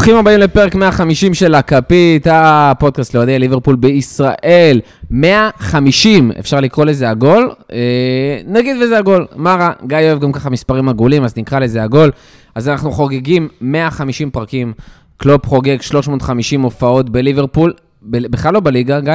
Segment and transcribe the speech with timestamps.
[0.00, 4.80] ברוכים הבאים לפרק 150 של הכפית, הפודקאסט לאוהדי ליברפול בישראל.
[5.10, 7.50] 150, אפשר לקרוא לזה עגול?
[7.72, 9.26] אה, נגיד וזה עגול.
[9.36, 9.72] מה רע?
[9.86, 12.10] גיא אוהב גם ככה מספרים עגולים, אז נקרא לזה עגול.
[12.54, 14.72] אז אנחנו חוגגים 150 פרקים.
[15.16, 17.72] קלופ חוגג 350 הופעות בליברפול,
[18.02, 19.12] בכלל לא בליגה, גיא?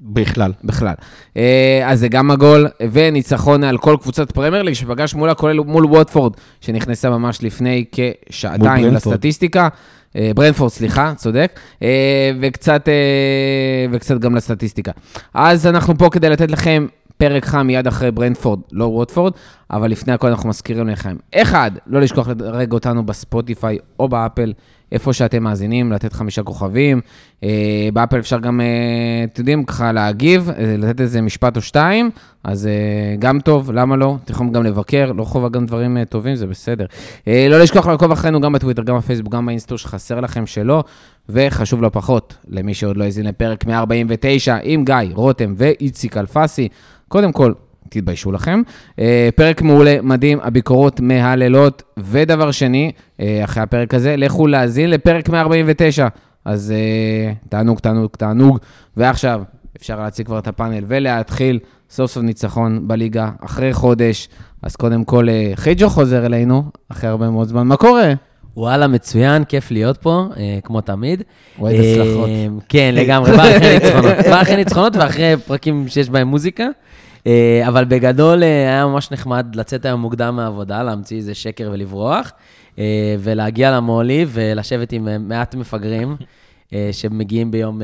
[0.00, 0.52] בכלל.
[0.64, 0.94] בכלל.
[1.36, 5.84] אה, אז זה גם עגול, וניצחון על כל קבוצת פרמייר ליג, שפגש מולה, כולל מול
[5.84, 9.14] ווטפורד, שנכנסה ממש לפני כשעתיים ברנטפורד.
[9.14, 9.62] לסטטיסטיקה.
[9.62, 9.68] אה,
[10.34, 11.60] ברנטפורד, סליחה, צודק.
[11.82, 14.92] אה, וקצת, אה, וקצת גם לסטטיסטיקה.
[15.34, 19.32] אז אנחנו פה כדי לתת לכם פרק חם מיד אחרי ברנטפורד, לא ווטפורד,
[19.70, 24.52] אבל לפני הכל אנחנו מזכירים לכם, אחד, לא לשכוח לדרג אותנו בספוטיפיי או באפל,
[24.92, 27.00] איפה שאתם מאזינים, לתת חמישה כוכבים.
[27.44, 28.66] אה, באפל אפשר גם, אה,
[29.24, 32.10] אתם יודעים, ככה להגיב, אה, לתת איזה משפט או שתיים,
[32.44, 32.68] אז
[33.18, 34.16] גם טוב, למה לא?
[34.24, 36.86] אתם יכולים גם לבקר, לא חובה גם דברים טובים, זה בסדר.
[37.26, 40.84] לא לשכוח לעקוב אחרינו גם בטוויטר, גם בפייסבוק, גם באינסטור, שחסר לכם שלא,
[41.28, 46.68] וחשוב לא פחות, למי שעוד לא האזין לפרק 149 עם גיא, רותם ואיציק אלפסי.
[47.08, 47.52] קודם כל,
[47.90, 48.62] תתביישו לכם.
[48.98, 51.82] אה, פרק מעולה, מדהים, הביקורות מהלילות.
[51.98, 56.08] ודבר שני, אה, אחרי הפרק הזה, לכו להאזין לפרק 149.
[56.44, 58.58] אז אה, תענוג, תענוג, תענוג.
[58.96, 59.42] ועכשיו,
[59.76, 61.58] אפשר להציג כבר את הפאנל ולהתחיל
[61.90, 64.28] סוף סוף ניצחון בליגה אחרי חודש.
[64.62, 67.66] אז קודם כל, אה, חיג'ו חוזר אלינו, אחרי הרבה מאוד זמן.
[67.66, 68.12] מה קורה?
[68.56, 71.22] וואלה, מצוין, כיף להיות פה, אה, כמו תמיד.
[71.58, 72.30] אוהד אה, הצלחות.
[72.68, 74.14] כן, לגמרי, בא אחרי ניצחונות.
[74.30, 76.66] בא אחרי ניצחונות ואחרי פרקים שיש בהם מוזיקה.
[77.28, 82.32] אה, אבל בגדול אה, היה ממש נחמד לצאת היום מוקדם מהעבודה, להמציא איזה שקר ולברוח,
[82.78, 86.16] אה, ולהגיע למו"לי ולשבת עם מעט מפגרים.
[86.92, 87.80] שמגיעים ביום,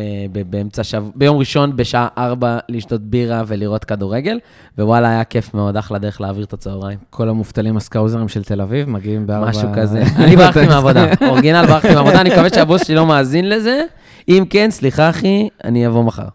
[0.50, 4.38] באמצע שבוע, ביום ראשון בשעה 4 לשתות בירה ולראות כדורגל,
[4.78, 6.98] ווואלה, היה כיף מאוד, אחלה דרך להעביר את הצהריים.
[7.10, 9.48] כל המובטלים הסקאוזרים של תל אביב מגיעים בארבע...
[9.48, 10.02] משהו כזה.
[10.24, 13.82] אני ברחתי מהעבודה, אורגינל ברחתי מהעבודה, אני מקווה שהבוס שלי לא מאזין לזה.
[14.28, 16.28] אם כן, סליחה אחי, אני אבוא מחר.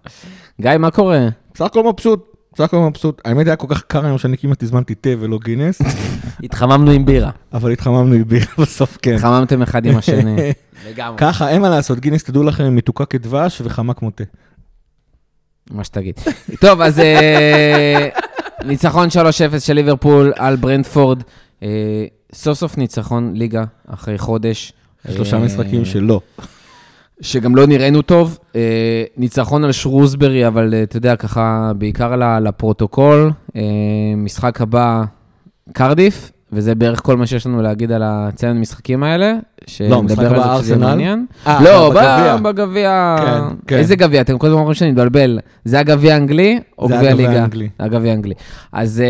[0.61, 1.27] גיא, מה קורה?
[1.53, 2.28] בסך הכל מבסוט,
[2.59, 3.21] בסך הכל מבסוט.
[3.25, 5.81] האמת היה כל כך קר היום שאני כמעט הזמנתי תה ולא גינס,
[6.43, 7.31] התחממנו עם בירה.
[7.53, 9.15] אבל התחממנו עם בירה בסוף, כן.
[9.15, 10.35] התחממתם אחד עם השני.
[10.89, 11.17] לגמרי.
[11.17, 14.23] ככה, אין מה לעשות, גינס, תדעו לכם, מתוקה כדבש וחמה כמו תה.
[15.71, 16.15] מה שתגיד.
[16.61, 18.09] טוב, אז אה,
[18.65, 21.23] ניצחון 3-0 של ליברפול על ברנדפורד.
[21.63, 24.73] אה, סוף סוף ניצחון ליגה אחרי חודש.
[25.11, 26.21] שלושה אה, משחקים שלא.
[27.21, 28.37] שגם לא נראינו טוב.
[28.55, 33.31] אה, ניצחון על שרוסברי, אבל אה, אתה יודע, ככה, בעיקר לפרוטוקול.
[33.55, 33.61] אה,
[34.17, 35.03] משחק הבא,
[35.73, 39.33] קרדיף, וזה בערך כל מה שיש לנו להגיד על הציין המשחקים האלה.
[39.89, 41.15] לא, משחק הבא זה ארסנל?
[41.47, 41.93] לא,
[42.43, 43.15] בגביע.
[43.19, 43.77] כן, כן.
[43.77, 44.21] איזה גביע?
[44.21, 45.39] אתם כל הזמן אומרים שאני מתבלבל.
[45.65, 47.41] זה הגביע האנגלי או זה גביע הגביע ליגה?
[47.41, 47.69] האנגלי.
[47.79, 48.33] הגביע האנגלי.
[48.71, 49.03] אז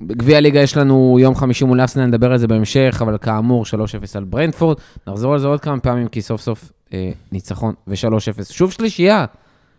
[0.00, 3.68] בגביע הליגה יש לנו יום חמישי מול ארסנל, נדבר על זה בהמשך, אבל כאמור, 3-0
[4.14, 4.76] על ברנדפורד.
[5.06, 8.44] נחזור על זה עוד כמה פעמים, כי סוף סוף אה, ניצחון ו-3-0.
[8.52, 9.24] שוב שלישייה.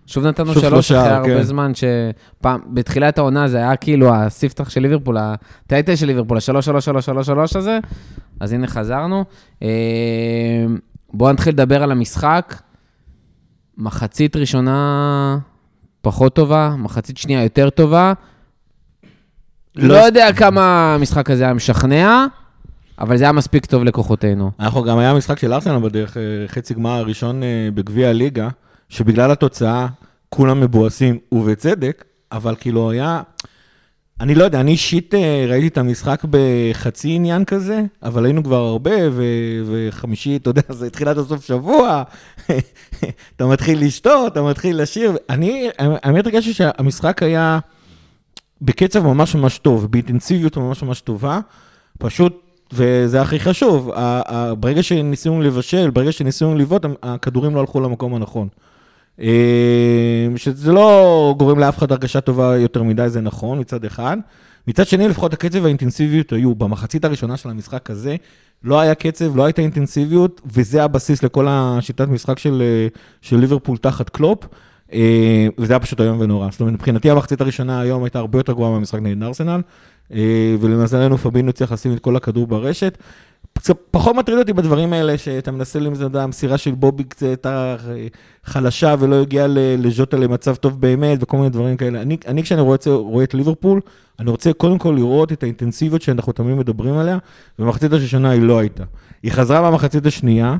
[0.07, 1.43] שוב נתנו שוב שלוש אחרי הרבה כן.
[1.43, 7.79] זמן, שפעם, בתחילת העונה זה היה כאילו הספתח של ליברפול, הטייטל של ליברפול, ה-3-3-3-3 הזה,
[8.39, 9.23] אז הנה חזרנו.
[9.63, 9.67] אה,
[11.13, 12.55] בואו נתחיל לדבר על המשחק.
[13.77, 15.37] מחצית ראשונה
[16.01, 18.13] פחות טובה, מחצית שנייה יותר טובה.
[19.75, 22.25] לא לא- יודע כמה המשחק הזה היה משכנע,
[23.01, 24.51] אבל זה היה מספיק טוב לכוחותינו.
[24.59, 28.49] אנחנו גם היה משחק של ארסנל בדרך, אה, חצי גמר הראשון אה, בגביע הליגה,
[28.89, 29.87] שבגלל התוצאה
[30.29, 33.21] כולם מבואסים, ובצדק, אבל כאילו היה...
[34.19, 38.65] אני לא יודע, אני אישית אה, ראיתי את המשחק בחצי עניין כזה, אבל היינו כבר
[38.65, 42.03] הרבה, ו- וחמישי, אתה יודע, זה תחילת הסוף שבוע,
[43.35, 45.17] אתה מתחיל לשתות, אתה מתחיל לשיר.
[45.29, 47.59] אני, האמת הרגשתי שהמשחק היה
[48.61, 51.39] בקצב ממש ממש טוב, באינטנסיביות ממש ממש טובה,
[51.99, 52.40] פשוט,
[52.73, 53.91] וזה הכי חשוב,
[54.59, 58.47] ברגע שניסינו לבשל, ברגע שניסינו לבעוט, הכדורים לא הלכו למקום הנכון.
[59.21, 64.17] אה, שזה לא גורם לאף אחד הרגשה טובה יותר מדי, זה נכון, מצד אחד.
[64.67, 66.55] מצד שני, לפחות הקצב והאינטנסיביות היו.
[66.55, 68.15] במחצית הראשונה של המשחק הזה,
[68.63, 72.87] לא היה קצב, לא הייתה אינטנסיביות, וזה הבסיס לכל השיטת משחק של, אה,
[73.21, 74.45] של ליברפול תחת קלופ,
[74.93, 76.47] אה, וזה היה פשוט איום ונורא.
[76.51, 79.61] זאת אומרת, מבחינתי המחצית הראשונה היום הייתה הרבה יותר גרועה מהמשחק נגד ארסנל,
[80.59, 82.97] ולמזלנו פבינו הצליח לשים את כל הכדור ברשת.
[83.91, 88.07] פחות מטריד אותי בדברים האלה, שאתה מנסה למצוא, המסירה של בובי קצת הייתה אה,
[88.43, 92.01] חלשה ולא הגיעה לז'וטה למצב טוב באמת, וכל מיני דברים כאלה.
[92.01, 93.81] אני, אני כשאני רואה, רואה את ליברפול,
[94.19, 97.17] אני רוצה קודם כל לראות את האינטנסיביות שאנחנו תמיד מדברים עליה,
[97.59, 98.83] ובמחצית הראשונה היא לא הייתה.
[99.23, 100.57] היא חזרה במחצית השנייה,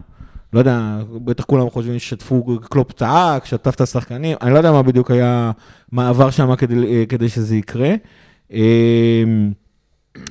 [0.53, 4.83] לא יודע, בטח כולם חושבים ששטפו, קלופ צעק, שטף את השחקנים, אני לא יודע מה
[4.83, 5.51] בדיוק היה,
[5.91, 7.95] מה עבר שם כדי, אה, כדי שזה יקרה.
[8.53, 9.23] אה,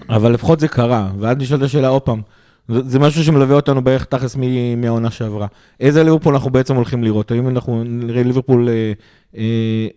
[0.08, 2.20] אבל לפחות זה קרה, ואז נשאלת השאלה עוד פעם,
[2.68, 4.36] זה משהו שמלווה אותנו בערך תכלס
[4.76, 5.46] מהעונה שעברה.
[5.80, 7.30] איזה ליברפול אנחנו בעצם הולכים לראות?
[7.30, 8.92] האם אנחנו נראה ליברפול אה,
[9.36, 9.42] אה,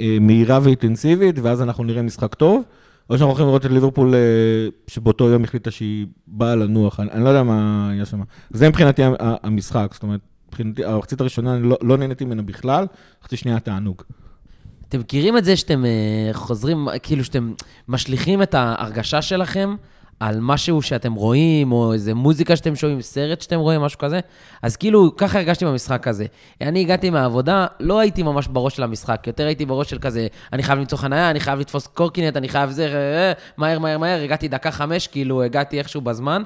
[0.01, 2.63] אה, מהירה ואינטנסיבית, ואז אנחנו נראה משחק טוב?
[3.09, 4.19] או שאנחנו הולכים לראות את ליברפול אה,
[4.87, 8.21] שבאותו יום החליטה שהיא באה לנוח, אני, אני לא יודע מה היה שם.
[8.51, 12.85] זה מבחינתי המשחק, זאת אומרת, מבחינתי, המחצית הראשונה, אני לא, לא נהניתי ממנה בכלל,
[13.23, 14.03] חצי שנייה תענוג.
[14.89, 17.53] אתם מכירים את זה שאתם אה, חוזרים, כאילו שאתם
[17.87, 19.75] משליכים את ההרגשה שלכם
[20.19, 24.19] על משהו שאתם רואים, או איזה מוזיקה שאתם שומעים, סרט שאתם רואים, משהו כזה?
[24.61, 26.25] אז כאילו, ככה הרגשתי במשחק הזה.
[26.61, 30.63] אני הגעתי מהעבודה, לא הייתי ממש בראש של המשחק, יותר הייתי בראש של כזה, אני
[30.63, 34.21] חייב למצוא חניה, אני חייב לתפוס קורקינט, אני חייב זה, אה, אה, מהר, מהר, מהר,
[34.21, 36.43] הגעתי דקה חמש, כאילו, הגעתי איכשהו בזמן.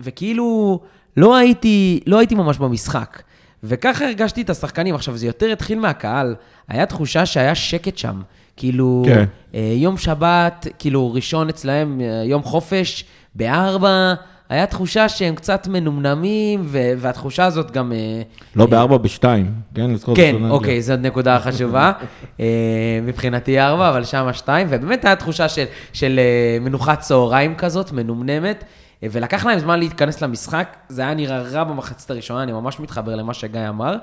[0.00, 0.80] וכאילו,
[1.16, 3.22] לא הייתי, לא הייתי ממש במשחק.
[3.64, 4.94] וככה הרגשתי את השחקנים.
[4.94, 6.34] עכשיו, זה יותר התחיל מהקהל.
[6.68, 8.22] היה תחושה שהיה שקט שם.
[8.56, 9.24] כאילו, כן.
[9.54, 13.04] אה, יום שבת, כאילו, ראשון אצלהם, אה, יום חופש,
[13.34, 14.14] בארבע,
[14.48, 17.92] היה תחושה שהם קצת מנומנמים, ו- והתחושה הזאת גם...
[17.92, 18.22] אה,
[18.56, 19.90] לא בארבע, בשתיים, כן?
[19.90, 20.36] לזכור כן.
[20.50, 21.92] אוקיי, זאת נקודה חשובה.
[23.06, 26.20] מבחינתי ארבע, אבל שם שתיים, ובאמת הייתה תחושה של, של
[26.60, 28.64] מנוחת צהריים כזאת, מנומנמת,
[29.10, 30.76] ולקח להם זמן להתכנס למשחק.
[30.88, 33.96] זה היה נראה רע במחצית הראשונה, אני ממש מתחבר למה שגיא אמר.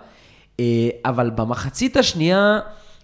[0.60, 2.60] אה, אבל במחצית השנייה,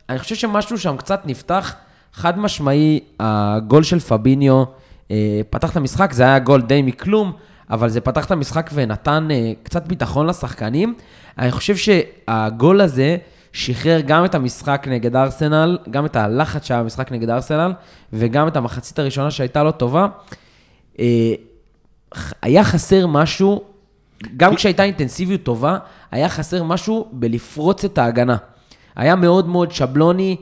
[0.10, 1.76] אני חושב שמשהו שם קצת נפתח,
[2.14, 4.64] חד משמעי, הגול של פביניו
[5.12, 7.32] אה, פתח את המשחק, זה היה גול די מכלום,
[7.70, 10.96] אבל זה פתח את המשחק ונתן אה, קצת ביטחון לשחקנים.
[11.38, 13.18] אני חושב שהגול הזה
[13.54, 17.74] שחרר גם את המשחק נגד ארסנל, גם את הלחץ שהיה במשחק נגד ארסנל,
[18.14, 20.08] וגם את המחצית הראשונה שהייתה לו טובה.
[22.42, 23.64] היה חסר משהו,
[24.38, 25.78] גם כשהייתה אינטנסיביות טובה,
[26.12, 28.38] היה חסר משהו בלפרוץ את ההגנה.
[28.96, 30.36] היה מאוד מאוד שבלוני,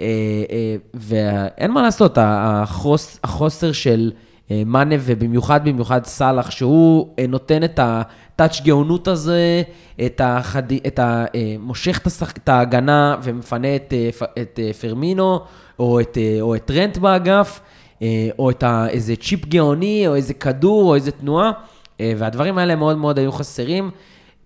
[0.00, 0.06] אה,
[0.50, 4.12] אה, ואין מה לעשות, החוס, החוסר של
[4.50, 9.62] אה, מאנה, ובמיוחד במיוחד סאלח, שהוא נותן את הטאץ' גאונות הזה,
[10.06, 10.72] את החד...
[10.86, 11.24] את ה...
[11.58, 12.30] מושך את, השח...
[12.30, 13.94] את ההגנה ומפנה את,
[14.42, 15.40] את פרמינו,
[15.78, 17.60] או את, או את טרנט באגף.
[18.02, 21.52] אה, או את ה, איזה צ'יפ גאוני, או איזה כדור, או איזה תנועה,
[22.00, 23.90] אה, והדברים האלה מאוד מאוד היו חסרים.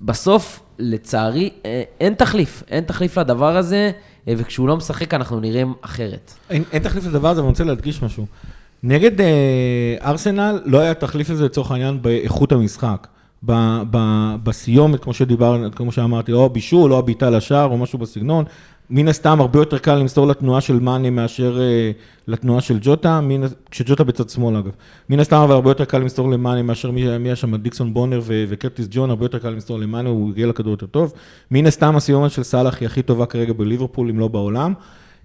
[0.01, 3.91] בסוף, לצערי, אה, אין תחליף, אין תחליף לדבר הזה,
[4.27, 6.35] וכשהוא לא משחק אנחנו נראים אחרת.
[6.51, 8.27] אין, אין תחליף לדבר הזה, אבל אני רוצה להדגיש משהו.
[8.83, 13.07] נגד אה, ארסנל לא היה תחליף לזה לצורך העניין באיכות המשחק.
[13.47, 13.53] ב,
[13.91, 13.99] ב,
[14.43, 18.45] בסיומת, כמו שדיברנו, כמו שאמרתי, או בישול, או הבעיטה לשער, או משהו בסגנון.
[18.95, 21.91] מן הסתם הרבה יותר קל למסור לתנועה של מאני מאשר אה,
[22.29, 23.21] לתנועה של ג'וטה,
[23.71, 24.71] כשג'וטה בצד שמאל אגב.
[25.09, 28.87] מן הסתם אבל הרבה יותר קל למסור למאני מאשר מי היה שם, דיקסון בונר וקרטיס
[28.91, 31.13] ג'ון, הרבה יותר קל למסור למאני, הוא הגיע לכדור יותר טוב.
[31.51, 34.75] מן הסתם הסיומת של סאלח היא הכי טובה כרגע בליברפול, אם לא בעולם.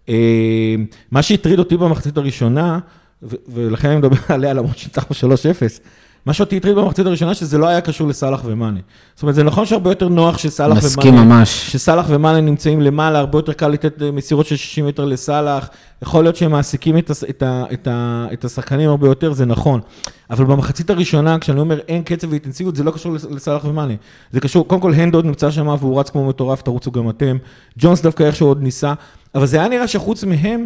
[0.09, 0.75] אה,
[1.11, 2.79] מה שהטריד אותי במחצית הראשונה,
[3.47, 5.33] ולכן אני מדבר עליה למרות שניצחנו 3-0,
[6.27, 8.79] מה שאותי הטריד במחצית הראשונה, שזה לא היה קשור לסאלח ומאנה.
[9.15, 10.87] זאת אומרת, זה נכון שהרבה יותר נוח שסאלח ומאנה...
[10.87, 11.69] מסכים ממש.
[11.71, 15.69] שסאלח ומאנה נמצאים למעלה, הרבה יותר קל לתת מסירות של 60 מטר לסאלח,
[16.01, 19.45] יכול להיות שהם מעסיקים את, הס- את, ה, את, ה, את השחקנים הרבה יותר, זה
[19.45, 19.79] נכון.
[20.29, 23.93] אבל במחצית הראשונה, כשאני אומר אין קצב ואינטנסיביות, זה לא קשור לס- לסאלח ומאנה.
[24.31, 27.37] זה קשור, קודם כל הנדוד נמצא שם והוא רץ כמו מטורף, תרוצו גם אתם.
[27.79, 28.93] ג'ונס דווקא איכשהו עוד ניסה,
[29.35, 30.65] אבל זה היה נראה שחוץ מהם, אה,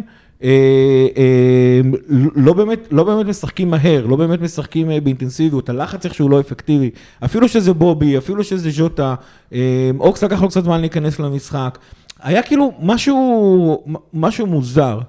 [2.36, 6.90] לא, באמת, לא באמת משחקים מהר, לא באמת משחקים אה, באינטנסיביות, הלחץ איכשהו לא אפקטיבי.
[7.24, 9.14] אפילו שזה בובי, אפילו שזה ז'וטה,
[9.52, 9.58] אה,
[10.00, 11.78] אוקס לקח לו קצת זמן להיכנס למשחק.
[12.22, 13.84] היה כאילו משהו,
[14.14, 15.00] משהו מוזר.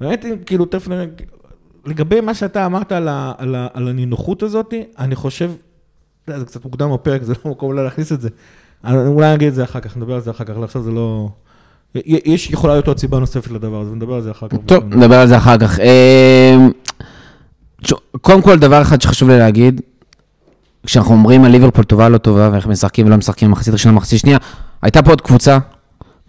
[0.00, 1.04] באמת, כאילו, תכף נראה,
[1.86, 5.50] לגבי מה שאתה אמרת על, ה, על, ה, על הנינוחות הזאת, אני חושב,
[6.26, 8.28] זה קצת מוקדם בפרק, זה לא מקום אולי להכניס את זה.
[8.84, 10.90] אני- אולי נגיד את זה אחר כך, נדבר על זה אחר כך, אבל עכשיו זה
[10.90, 11.28] לא...
[11.94, 14.56] יש, יכולה להיות עוד סיבה נוספת לדבר הזה, ונדבר על זה אחר כך.
[14.66, 15.78] טוב, נדבר על זה אחר כך.
[17.82, 19.80] תשמע, קודם כל, דבר אחד שחשוב לי להגיד,
[20.86, 24.38] כשאנחנו אומרים על ליברפול טובה לא טובה, ואיך משחקים ולא משחקים מחצית ראשונה, מחצית שנייה,
[24.82, 25.58] הייתה פה עוד קבוצה,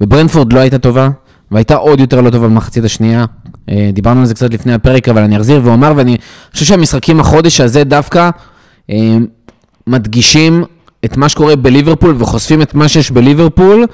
[0.01, 1.09] וברנפורד לא הייתה טובה,
[1.51, 3.25] והייתה עוד יותר לא טובה במחצית השנייה.
[3.69, 6.17] אה, דיברנו על זה קצת לפני הפרק, אבל אני אחזיר ואומר, ואני
[6.53, 8.29] חושב שהמשחקים החודש הזה דווקא
[8.89, 9.17] אה,
[9.87, 10.63] מדגישים
[11.05, 13.85] את מה שקורה בליברפול וחושפים את מה שיש בליברפול,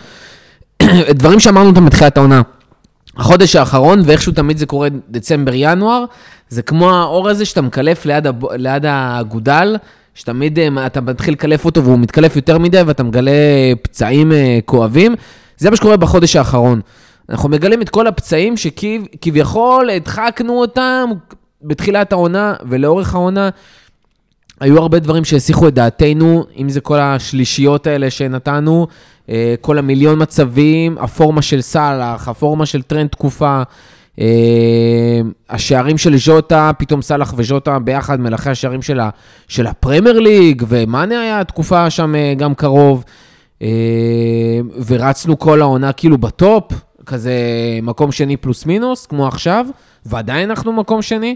[1.20, 2.42] דברים שאמרנו אותם בתחילת העונה.
[3.18, 6.06] החודש האחרון, ואיכשהו תמיד זה קורה דצמבר-ינואר,
[6.50, 8.52] זה כמו האור הזה שאתה מקלף ליד, הב...
[8.52, 9.78] ליד האגודל,
[10.16, 13.32] שתמיד אה, אתה מתחיל לקלף אותו והוא מתקלף יותר מדי ואתה מגלה
[13.82, 15.16] פצעים אה, כואבים.
[15.58, 16.82] זה מה שקורה בחודש האחרון.
[17.30, 21.10] אנחנו מגלים את כל הפצעים שכביכול הדחקנו אותם
[21.62, 23.50] בתחילת העונה ולאורך העונה.
[24.60, 28.88] היו הרבה דברים שהסיחו את דעתנו, אם זה כל השלישיות האלה שנתנו,
[29.62, 33.64] כל המיליון מצבים, הפורמה של סאלח, הפורמה של טרנד תקופה,
[34.20, 39.10] אה, השערים של ז'וטה, פתאום סאלח וז'וטה ביחד, מלכי השערים של, ה,
[39.48, 43.04] של הפרמייר ליג, ומאנה היה תקופה שם אה, גם קרוב,
[43.62, 43.68] אה,
[44.88, 46.72] ורצנו כל העונה כאילו בטופ,
[47.06, 47.34] כזה
[47.84, 49.66] מקום שני פלוס מינוס, כמו עכשיו,
[50.06, 51.36] ועדיין אנחנו מקום שני.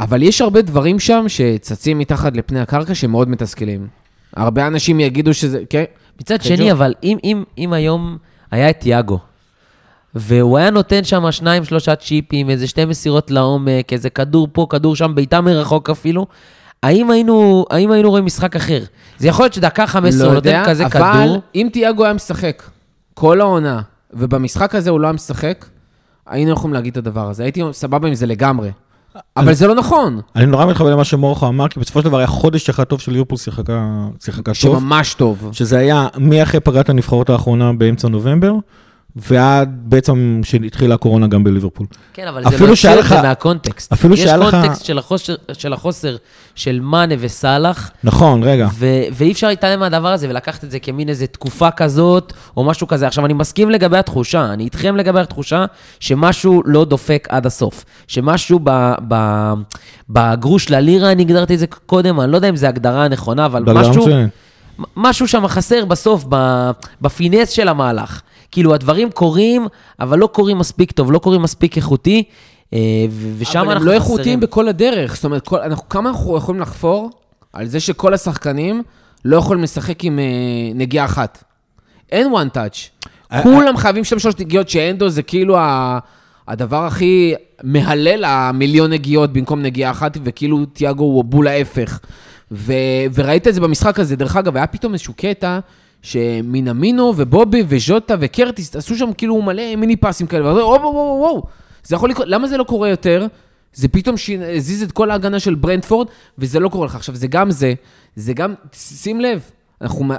[0.00, 3.86] אבל יש הרבה דברים שם שצצים מתחת לפני הקרקע שמאוד מתסכלים.
[4.36, 5.84] הרבה אנשים יגידו שזה, כן?
[6.20, 6.72] מצד שני.
[6.72, 8.18] אבל אם, אם, אם היום
[8.50, 9.18] היה את תיאגו,
[10.14, 14.96] והוא היה נותן שם שניים, שלושה צ'יפים, איזה שתי מסירות לעומק, איזה כדור פה, כדור
[14.96, 16.26] שם, בעיטה מרחוק אפילו,
[16.82, 18.82] האם היינו, האם היינו רואים משחק אחר?
[19.18, 21.42] זה יכול להיות שדקה 15 הוא נותן כזה לא אבל כדור.
[21.54, 22.62] אם תיאגו היה משחק
[23.14, 23.80] כל העונה,
[24.12, 25.66] ובמשחק הזה הוא לא היה משחק,
[26.26, 27.42] היינו יכולים להגיד את הדבר הזה.
[27.42, 28.70] הייתי סבבה עם זה לגמרי.
[29.36, 30.20] אבל זה לא נכון.
[30.36, 33.12] אני נורא מתחבר למה שמורכו אמר, כי בסופו של דבר היה חודש אחד טוב של
[33.12, 34.02] ליברפול שיחקה
[34.44, 34.54] טוב.
[34.54, 35.48] שממש טוב.
[35.52, 38.52] שזה היה מאחרי פגרת הנבחרות האחרונה באמצע נובמבר,
[39.16, 41.86] ועד בעצם שהתחילה הקורונה גם בליברפול.
[42.14, 43.92] כן, אבל זה את זה לך- מהקונטקסט.
[43.92, 46.16] אפילו יש שהיה לך- קונטקסט של החוסר, של החוסר
[46.54, 48.68] של מאנה וסאלח, נכון, רגע.
[48.74, 52.86] ו- ואי אפשר להתעלם מהדבר הזה ולקחת את זה כמין איזה תקופה כזאת, או משהו
[52.86, 53.06] כזה.
[53.06, 55.64] עכשיו, אני מסכים לגבי התחושה, אני איתכם לגבי התחושה
[56.00, 57.84] שמשהו לא דופק עד הסוף.
[58.08, 59.52] שמשהו ב- ב-
[60.10, 63.62] בגרוש ללירה, אני הגדרתי את זה קודם, אני לא יודע אם זו הגדרה הנכונה, אבל
[63.74, 64.06] משהו.
[64.96, 66.24] משהו שם חסר בסוף,
[67.00, 68.20] בפינס של המהלך.
[68.50, 69.66] כאילו, הדברים קורים,
[70.00, 72.22] אבל לא קורים מספיק טוב, לא קורים מספיק איכותי,
[72.72, 72.78] אה,
[73.38, 73.80] ושם אנחנו אבל.
[73.80, 75.14] הם לא איכותיים בכל הדרך.
[75.14, 77.10] זאת אומרת, כל, אנחנו, כמה אנחנו יכולים לחפור
[77.52, 78.82] על זה שכל השחקנים
[79.24, 80.24] לא יכולים לשחק עם אה,
[80.74, 81.44] נגיעה אחת.
[82.12, 83.08] אין one touch.
[83.32, 85.98] אה, כולם חייבים שתיים שלוש נגיעות, שאנדו זה כאילו ה,
[86.48, 92.00] הדבר הכי מהלל המיליון נגיעות במקום נגיעה אחת, וכאילו תיאגו הוא בול ההפך.
[92.52, 92.72] ו,
[93.14, 94.16] וראית את זה במשחק הזה.
[94.16, 95.58] דרך אגב, היה פתאום איזשהו קטע
[96.06, 101.42] שמינמינו ובובי וז'וטה וקרטיס עשו שם כאילו מלא מיני פסים כאלה, אומר, וואו, וואו, וואו,
[101.84, 103.26] זה יכול לקרות, למה זה לא קורה יותר?
[103.72, 106.06] זה פתאום שין- הזיז את כל ההגנה של ברנטפורד,
[106.38, 106.94] וזה לא קורה לך.
[106.94, 107.74] עכשיו, זה גם זה,
[108.16, 109.42] זה גם, שים לב,
[109.80, 110.14] אנחנו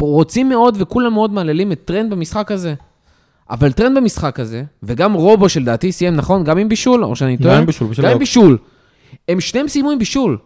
[0.00, 2.74] רוצים מאוד וכולם מאוד מהללים את טרנד במשחק הזה.
[3.50, 6.44] אבל טרנד במשחק הזה, וגם רובו שלדעתי סיים, נכון?
[6.44, 7.58] גם עם בישול, או שאני גם טועה?
[7.58, 8.18] עם בישול, גם עם לא.
[8.18, 8.58] בישול.
[9.28, 10.38] הם שניהם סיימו עם בישול,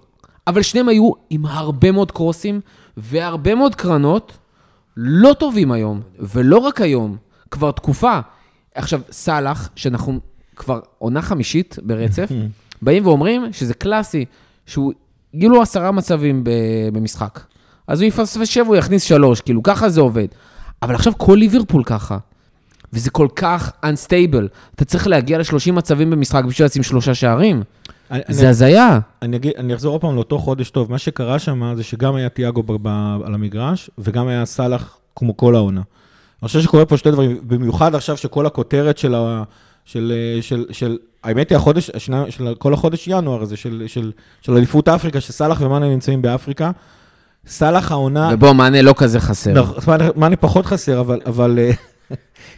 [0.46, 2.60] אבל שניהם היו עם הרבה מאוד קרוסים
[2.96, 4.37] והרבה מאוד קרנות
[5.00, 7.16] לא טובים היום, ולא רק היום,
[7.50, 8.20] כבר תקופה.
[8.74, 10.20] עכשיו, סאלח, שאנחנו
[10.56, 12.30] כבר עונה חמישית ברצף,
[12.82, 14.24] באים ואומרים שזה קלאסי,
[14.66, 14.92] שהוא,
[15.34, 16.44] יהיו לו עשרה מצבים
[16.92, 17.40] במשחק.
[17.86, 20.28] אז הוא יפספס שבע, הוא יכניס שלוש, כאילו, ככה זה עובד.
[20.82, 22.18] אבל עכשיו כל ליברפול ככה.
[22.92, 24.46] וזה כל כך unstable.
[24.74, 27.62] אתה צריך להגיע ל-30 מצבים במשחק בשביל לשים שלושה שערים.
[28.10, 28.98] אני- זה הזיה.
[29.22, 30.90] אני, אגיד, אני אחזור עוד פעם לאותו חודש טוב.
[30.90, 35.36] מה שקרה שם זה שגם היה תיאגו ב- ב- על המגרש, וגם היה סאלח כמו
[35.36, 35.80] כל העונה.
[36.42, 39.42] אני חושב שקורה פה שתי דברים, במיוחד עכשיו שכל הכותרת של ה...
[39.84, 44.52] של, של, של, האמת היא החודש, השנה, של כל החודש ינואר הזה, של, של, של
[44.52, 46.70] אליפות אפריקה, שסאלח ומאנה נמצאים באפריקה.
[47.46, 49.52] סאלח העונה, ובוא, מענה לא כזה חסר.
[49.52, 51.70] נכון, מאנה- מאנה פחות חסר, אבל, אבל אה,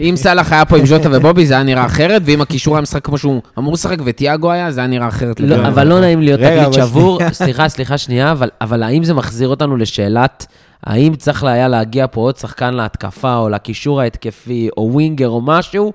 [0.00, 3.04] אם סאלח היה פה עם ז'וטה ובובי, זה היה נראה אחרת, ואם הקישור היה משחק
[3.04, 5.40] כמו שהוא אמור לשחק וטיאגו היה, זה היה נראה אחרת.
[5.40, 5.68] לא.
[5.68, 7.18] אבל לא נעים להיות אבל שבור.
[7.32, 10.46] סליחה, סליחה שנייה, אבל, אבל האם זה מחזיר אותנו לשאלת,
[10.84, 15.92] האם צריך היה להגיע פה עוד שחקן להתקפה, או לקישור ההתקפי, או ווינגר, או משהו,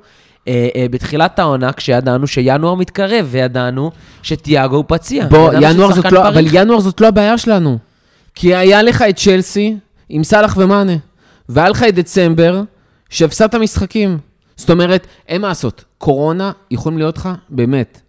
[0.47, 5.27] אה, אה, בתחילת העונה, כשידענו שינואר מתקרב, וידענו שתיאגו הוא פציע.
[5.27, 6.45] בוא, ינואר זאת לא, אבל.
[6.51, 7.77] ינואר זאת לא הבעיה שלנו.
[8.35, 9.77] כי היה לך את צ'לסי
[10.09, 10.95] עם סאלח ומאנה,
[11.49, 12.61] והיה לך את דצמבר,
[13.09, 14.17] שהפסדת משחקים.
[14.55, 18.01] זאת אומרת, אין מה לעשות, קורונה יכולים להיות לך, באמת,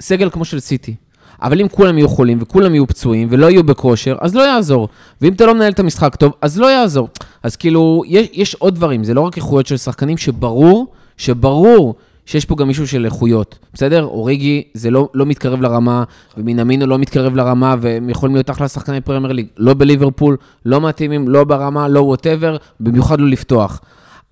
[0.00, 0.94] סגל כמו של סיטי.
[1.42, 4.88] אבל אם כולם יהיו חולים וכולם יהיו פצועים ולא יהיו בכושר, אז לא יעזור.
[5.20, 7.08] ואם אתה לא מנהל את המשחק טוב, אז לא יעזור.
[7.42, 11.94] אז כאילו, יש, יש עוד דברים, זה לא רק איכויות של שחקנים, שברור, שברור
[12.26, 14.04] שיש פה גם מישהו של איכויות, בסדר?
[14.04, 16.04] אוריגי זה לא, לא מתקרב לרמה,
[16.36, 19.46] ומינמינו לא מתקרב לרמה, והם יכולים להיות אחלה שחקני פרמייר ליג.
[19.56, 23.80] לא בליברפול, לא מתאימים, לא ברמה, לא ווטאבר, במיוחד לא לפתוח.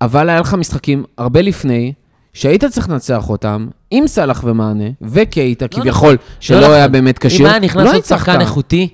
[0.03, 1.93] אבל היה לך משחקים הרבה לפני,
[2.33, 6.91] שהיית צריך לנצח אותם, עם סאלח ומענה, וקייטה כביכול, שלא לא היה נכון.
[6.91, 8.05] באמת אם כשיר, היה נכנס לא עוד.
[8.05, 8.87] שחקן איכותי,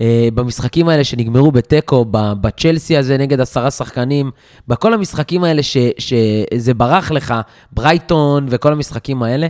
[0.00, 4.30] אה, במשחקים האלה שנגמרו בתיקו, בצ'לסי הזה נגד עשרה שחקנים,
[4.68, 7.34] בכל המשחקים האלה ש- שזה ברח לך,
[7.72, 9.46] ברייטון וכל המשחקים האלה,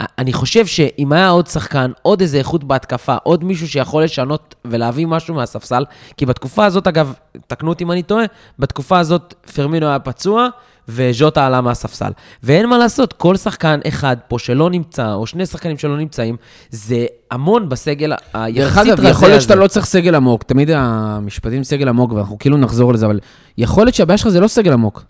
[0.00, 5.06] אני חושב שאם היה עוד שחקן, עוד איזה איכות בהתקפה, עוד מישהו שיכול לשנות ולהביא
[5.06, 5.84] משהו מהספסל,
[6.16, 7.12] כי בתקופה הזאת, אגב,
[7.46, 8.24] תקנו אותי אם אני טועה,
[8.58, 10.48] בתקופה הזאת פרמינו היה פצוע,
[10.88, 12.10] וז'וטה עלה מהספסל.
[12.42, 16.36] ואין מה לעשות, כל שחקן אחד פה שלא נמצא, או שני שחקנים שלא נמצאים,
[16.70, 19.44] זה המון בסגל היחסית דרך אגב, רזה יכול להיות הזה.
[19.44, 23.20] שאתה לא צריך סגל עמוק, תמיד המשפטים סגל עמוק, ואנחנו כאילו נחזור לזה, אבל
[23.58, 25.04] יכול להיות שהבעיה שלך זה לא סגל עמוק.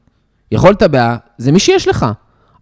[0.52, 2.06] יכול להיות הבעיה, זה מי שיש לך.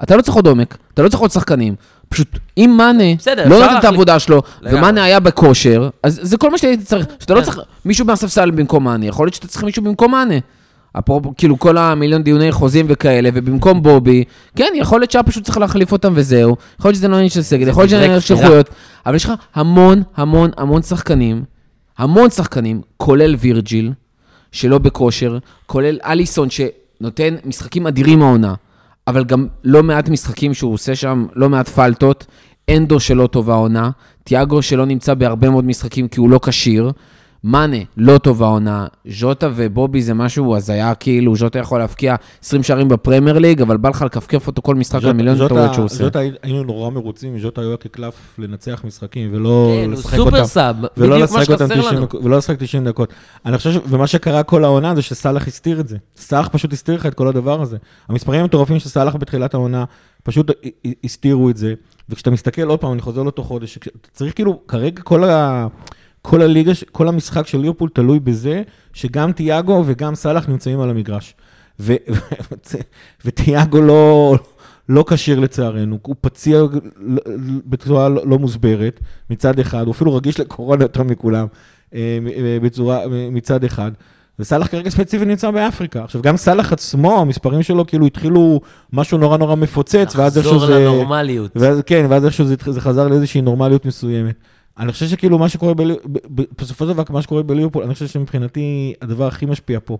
[0.02, 1.74] אתה לא צריך עוד עומק, אתה לא צריך עוד שחקנים.
[2.12, 3.04] פשוט, אם מאנה
[3.46, 4.42] לא נותן את העבודה שלו.
[4.62, 7.06] ומאנה היה בכושר, אז זה כל מה שהייתי צריך.
[7.20, 7.44] שאתה לא כן.
[7.44, 10.34] צריך מישהו מהספסל במקום מאנה, יכול להיות שאתה צריך מישהו במקום מאנה.
[10.98, 14.24] אפרופו, כאילו, כל המיליון דיוני חוזים וכאלה, ובמקום בובי,
[14.56, 16.56] כן, יכול להיות שהיה פשוט צריך להחליף אותם וזהו.
[16.78, 18.34] יכול להיות שזה לא עניין של סגל, יכול להיות שזה עניין של.
[18.34, 18.70] איכויות,
[19.06, 21.44] אבל יש לך המון, המון, המון שחקנים,
[21.98, 23.92] המון שחקנים, כולל וירג'יל,
[24.52, 28.54] שלא בכושר, כולל אליסון שנותן משחקים אדירים העונה,
[29.06, 32.26] אבל גם לא מעט משחקים שהוא עושה שם, לא מעט פלטות,
[32.70, 33.90] אנדו שלא טובה העונה,
[34.24, 36.92] תיאגו שלא נמצא בהרבה מאוד משחקים כי הוא לא כשיר,
[37.44, 42.88] מאנה לא טובה העונה, ז'וטה ובובי זה משהו הזיה, כאילו ז'וטה יכול להבקיע 20 שערים
[42.88, 45.96] בפרמייר ליג, אבל בא לך לכפכף אותו כל משחק למיליון ז'וטה- טעויות שהוא עושה.
[46.04, 50.30] ז'וטה היינו נורא מרוצים, ז'וטה היה כקלף לנצח משחקים ולא כן, הוא לשחק אותם.
[50.30, 52.06] סופר סאב, ולא בדיוק מה שחסר 90 לנו.
[52.06, 53.12] דקות, ולא לשחק 90 דקות.
[53.46, 53.76] אני חושב, ש...
[53.88, 55.96] ומה שקרה כל העונה זה שסאלח הסתיר את זה.
[56.16, 57.76] סאלח פשוט הסתיר לך את כל הדבר הזה.
[58.08, 59.84] המספרים המטורפים של סאלח בתחילת העונה,
[60.22, 60.50] פשוט
[61.04, 61.74] הסתירו את זה.
[62.08, 63.78] וכשאתה מסתכל עוד פעם, אני חוזר לאותו חודש,
[64.12, 65.66] צריך כאילו, כרגע כל ה...
[66.22, 68.62] כל הליגה, כל המשחק של ליברפול תלוי בזה
[68.92, 71.34] שגם תיאגו וגם סאלח נמצאים על המגרש.
[71.80, 71.96] ו-
[73.24, 74.36] ותיאגו לא,
[74.88, 76.62] לא כשיר לצערנו, הוא פציע
[77.66, 79.00] בצורה לא לא מוסברת
[79.30, 81.46] מצד אחד, הוא אפילו רגיש לקורונה יותר מכולם
[81.94, 83.00] אה, אה, בצורה,
[83.30, 83.92] מצד אחד.
[84.38, 86.04] וסאלח כרגע ספציפית נמצא באפריקה.
[86.04, 88.60] עכשיו, גם סאלח עצמו, המספרים שלו כאילו התחילו
[88.92, 90.84] משהו נורא נורא מפוצץ, ואז איכשהו לחזור זה...
[90.84, 91.50] לנורמליות.
[91.56, 94.34] ואז, כן, ואז איכשהו זה, זה חזר לאיזושהי נורמליות מסוימת.
[94.78, 97.94] אני חושב שכאילו מה שקורה, בלי, ב, ב, בסופו של דבר, מה שקורה בליברפול, אני
[97.94, 99.98] חושב שמבחינתי הדבר הכי משפיע פה,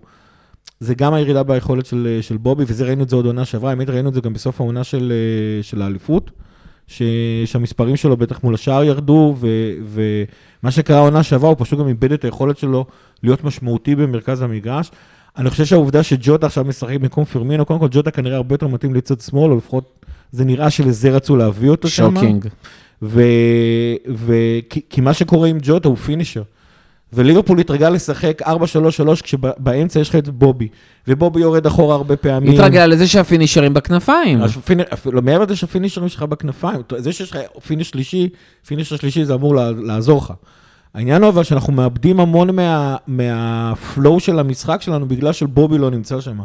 [0.79, 3.89] זה גם הירידה ביכולת של, של בובי, וזה ראינו את זה עוד עונה שעברה, האמת
[3.89, 5.13] ראינו את זה גם בסוף העונה של,
[5.61, 6.31] של האליפות,
[6.87, 7.01] ש,
[7.45, 9.47] שהמספרים שלו בטח מול השער ירדו, ו,
[9.85, 12.85] ומה שקרה העונה שעברה, הוא פשוט גם איבד את היכולת שלו
[13.23, 14.91] להיות משמעותי במרכז המגרש.
[15.37, 18.93] אני חושב שהעובדה שג'וטה עכשיו משחק במקום פירמינו, קודם כל ג'וטה כנראה הרבה יותר מתאים
[18.93, 22.15] לצד שמאל, או לפחות זה נראה שלזה רצו להביא אותו שם.
[22.15, 22.47] shocking.
[23.03, 23.21] ו...
[24.15, 24.33] ו...
[24.69, 26.41] כי, כי מה שקורה עם ג'וטה הוא finisher.
[27.15, 28.45] וליברפול התרגל לשחק 4-3-3
[29.23, 30.67] כשבאמצע יש לך את בובי,
[31.07, 32.53] ובובי יורד אחורה הרבה פעמים.
[32.53, 34.41] התרגל לזה שהפינישרים בכנפיים.
[34.41, 37.37] אז פיני- אפילו מעבר לזה שהפינישרים שלך בכנפיים, זה שיש לך
[37.67, 38.29] finish שלישי,
[38.67, 40.33] finisher שלישי זה אמור לעזור לך.
[40.93, 45.91] העניין הוא אבל שאנחנו מאבדים המון מה, מה flow של המשחק שלנו בגלל שבובי לא
[45.91, 46.37] נמצא שם.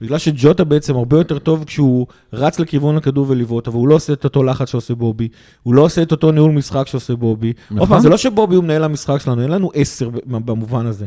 [0.00, 4.12] בגלל שג'וטה בעצם הרבה יותר טוב כשהוא רץ לכיוון הכדור ולבעוט, אבל הוא לא עושה
[4.12, 5.28] את אותו לחץ שעושה בובי,
[5.62, 7.52] הוא לא עושה את אותו ניהול משחק שעושה בובי.
[7.64, 7.78] נכון.
[7.78, 11.06] עוד פעם, זה לא שבובי הוא מנהל המשחק שלנו, אין לנו עשר במובן הזה.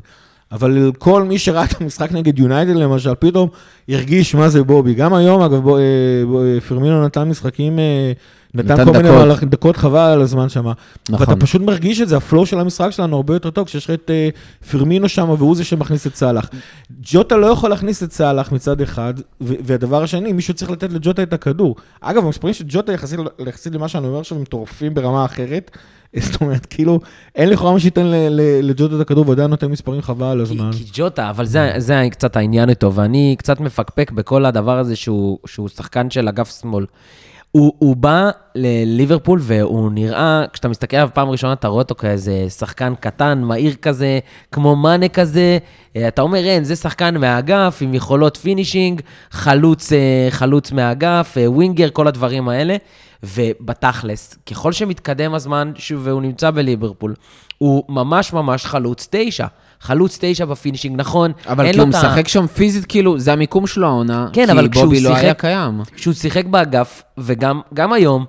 [0.52, 3.50] אבל כל מי שראה את המשחק נגד יונייטד למשל, פתאום
[3.90, 4.94] הרגיש מה זה בובי.
[4.94, 5.84] גם היום, אגב, בו, אה,
[6.28, 8.12] בו, אה, פרמינו נתן משחקים, אה,
[8.56, 9.10] נתן, נתן כל מיני.
[9.10, 10.66] מהלכים- דקות חבל על הזמן שם.
[11.10, 11.28] נכון.
[11.30, 13.92] ואתה פשוט מרגיש את זה, ה flow של המשחק שלנו הרבה יותר טוב, כשיש לך
[13.92, 14.30] את אה,
[14.72, 16.50] פרמינו שם והוא זה שמכניס את סאלח.
[17.02, 21.34] ג'וטה לא יכול להכניס את סאלח מצד אחד, והדבר השני, מישהו צריך לתת לג'וטה את
[21.34, 21.76] הכדור.
[22.02, 25.72] אגב, המספרים של ג'וטה יחסית, יחסית למה שאני אומר עכשיו, הם מטורפים ברמה אחרת.
[26.20, 27.00] זאת אומרת, כאילו,
[27.36, 28.06] אין לכאורה מה שייתן
[28.62, 30.72] לג'וטה את הכדור, ועדיין נותן מספרים חבל על הזמן.
[30.72, 35.38] כי ג'וטה, אבל זה, זה קצת העניין איתו, ואני קצת מפקפק בכל הדבר הזה שהוא,
[35.46, 36.86] שהוא שחקן של אגף שמאל.
[37.54, 42.46] הוא, הוא בא לליברפול והוא נראה, כשאתה מסתכל עליו פעם ראשונה, אתה רואה אותו כאיזה
[42.50, 44.20] שחקן קטן, מהיר כזה,
[44.52, 45.58] כמו מאנה כזה.
[45.96, 51.52] אה, אתה אומר, אין, זה שחקן מהאגף עם יכולות finishing, חלוץ, אה, חלוץ מהאגף, אה,
[51.52, 52.76] winger, כל הדברים האלה.
[53.24, 57.16] ובתכלס, ככל שמתקדם הזמן ש- והוא נמצא בליברפול,
[57.58, 59.48] הוא ממש ממש חלוץ תשע.
[59.84, 62.86] חלוץ תשע ב finishing, נכון, אבל אין כי לו הוא את ה- משחק שם פיזית,
[62.86, 64.28] כאילו, זה המיקום שלו העונה.
[64.34, 65.82] כן, אבל כי בובי לא שיחק- היה קיים.
[65.96, 68.26] כשהוא שיחק באגף, וגם גם היום,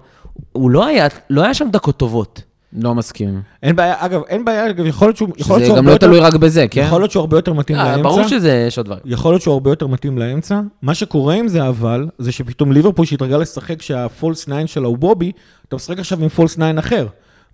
[0.52, 2.42] הוא לא היה, לא היה שם דקות טובות.
[2.82, 3.40] לא מסכים.
[3.62, 5.92] אין בעיה, אגב, אין בעיה, אגב, יכול להיות שהוא יכול להיות שזה שהוא גם לא
[5.92, 6.84] יותר- תלוי רק בזה, כן?
[6.86, 8.02] יכול להיות שהוא הרבה יותר מתאים אה, לאמצע.
[8.02, 9.00] ברור שזה, יש עוד דברים.
[9.04, 10.60] יכול להיות שהוא הרבה יותר מתאים לאמצע.
[10.82, 14.98] מה שקורה עם זה אבל, זה שפתאום ליברפול שהתרגל לשחק שה false 9 שלה הוא
[14.98, 15.32] בובי,
[15.68, 17.06] אתה משחק עכשיו עם false 9 אחר,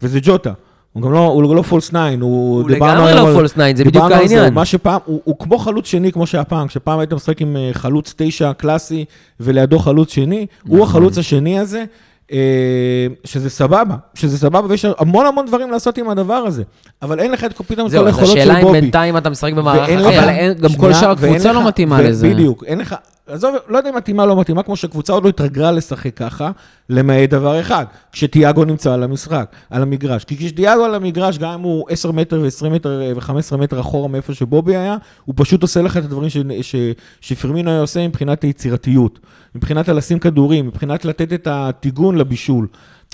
[0.02, 0.52] וזה ג'וטה.
[0.92, 2.62] הוא גם לא, הוא לא false 9, הוא...
[2.62, 4.54] הוא לגמרי לא false 9, זה בדיוק העניין.
[4.54, 7.70] מה שפעם, הוא, הוא כמו חלוץ שני, כמו שהיה פעם, כשפעם היית משחק עם אה,
[7.72, 9.04] חלוץ 9 קלאסי,
[9.40, 10.76] ולידו חלוץ שני, נכון.
[10.76, 11.84] הוא החלוץ השני הזה.
[12.32, 16.62] אה, שזה סבבה, שזה סבבה, ויש המון המון דברים לעשות עם הדבר הזה.
[17.02, 18.80] אבל אין לך את פתאום את זהו, כל היכולות של השאלה אם בובי.
[18.80, 20.24] בינתיים אתה משחק במערך אחר.
[20.24, 22.28] אבל גם כל שאר הקבוצה לא מתאימה לזה.
[22.28, 22.94] בדיוק, אין לך,
[23.30, 26.50] עזוב, לא יודע אם מתאימה או לא מתאימה, כמו שהקבוצה עוד לא התרגלה לשחק ככה,
[26.88, 30.24] למעט דבר אחד, כשתיאגו נמצא על המשחק, על המגרש.
[30.24, 34.34] כי כשתיאגו על המגרש, גם אם הוא 10 מטר ו-20 מטר ו-15 מטר אחורה מאיפה
[34.34, 36.76] שבובי היה, הוא פשוט עושה לך את הדברים ש- ש-
[37.20, 39.18] שפרמינו היה עושה מבחינת היצירתיות,
[39.54, 42.66] מבחינת לשים כדורים, מבחינת לתת את הטיגון לבישול.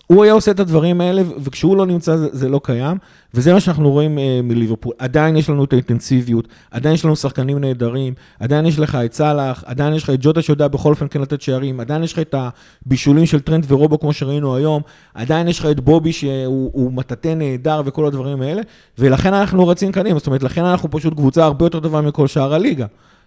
[0.07, 2.99] הוא היה עושה את הדברים האלה, וכשהוא לא נמצא זה, זה לא קיים,
[3.35, 4.93] וזה מה שאנחנו רואים אה, מליברפול.
[4.99, 9.65] עדיין יש לנו את האינטנסיביות, עדיין יש לנו שחקנים נהדרים, עדיין יש לך את סאלח,
[9.67, 12.35] עדיין יש לך את ג'וטה שיודע בכל אופן כן לתת שערים, עדיין יש לך את
[12.87, 14.83] הבישולים של טרנד ורובו כמו שראינו היום,
[15.15, 18.63] עדיין יש לך את בובי שהוא מטאטא נהדר וכל הדברים האלה,
[18.99, 22.55] ולכן אנחנו רצים קדימה, זאת אומרת, לכן אנחנו פשוט קבוצה הרבה יותר טובה מכל שאר
[22.55, 22.87] הליגה.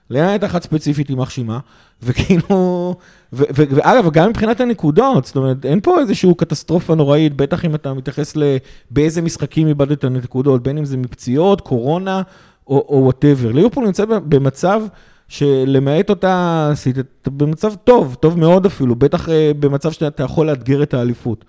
[0.09, 1.59] למעט אחת ספציפית ימח שמה,
[2.03, 2.95] וכאילו,
[3.33, 8.33] ואגב, גם מבחינת הנקודות, זאת אומרת, אין פה איזושהי קטסטרופה נוראית, בטח אם אתה מתייחס
[8.35, 12.21] לבאיזה משחקים איבדת נקודות, בין אם זה מפציעות, קורונה,
[12.67, 13.51] או whatever.
[13.51, 14.81] ליברפול נמצא במצב
[15.27, 16.71] שלמעט אותה
[17.21, 21.45] אתה במצב טוב, טוב מאוד אפילו, בטח אה, במצב שאתה יכול לאתגר את האליפות.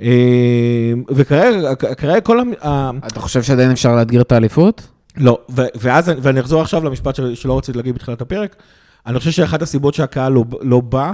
[0.00, 2.90] אה, וכרגע כל ה...
[3.06, 4.88] אתה חושב שעדיין אפשר לאתגר את האליפות?
[5.16, 5.38] לא,
[5.74, 8.56] ואז, ואני אחזור עכשיו למשפט שלא רציתי להגיד בתחילת הפרק,
[9.06, 11.12] אני חושב שאחת הסיבות שהקהל לא, לא בא,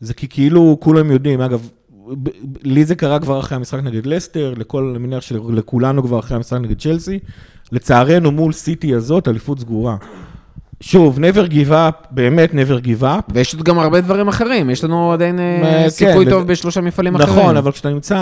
[0.00, 1.68] זה כי כאילו כולם יודעים, אגב,
[2.62, 6.58] לי זה קרה כבר אחרי המשחק נגד לסטר, לכל, אני מניח שלכולנו כבר אחרי המשחק
[6.60, 7.18] נגד צ'לסי.
[7.72, 9.96] לצערנו, מול סיטי הזאת, אליפות סגורה.
[10.80, 13.32] שוב, never give up, באמת never give up.
[13.34, 17.14] ויש עוד גם הרבה דברים אחרים, יש לנו עדיין אה, כן, סיכוי טוב בשלושה מפעלים
[17.14, 17.40] נכון, אחרים.
[17.44, 18.16] נכון, אבל כשאתה נמצא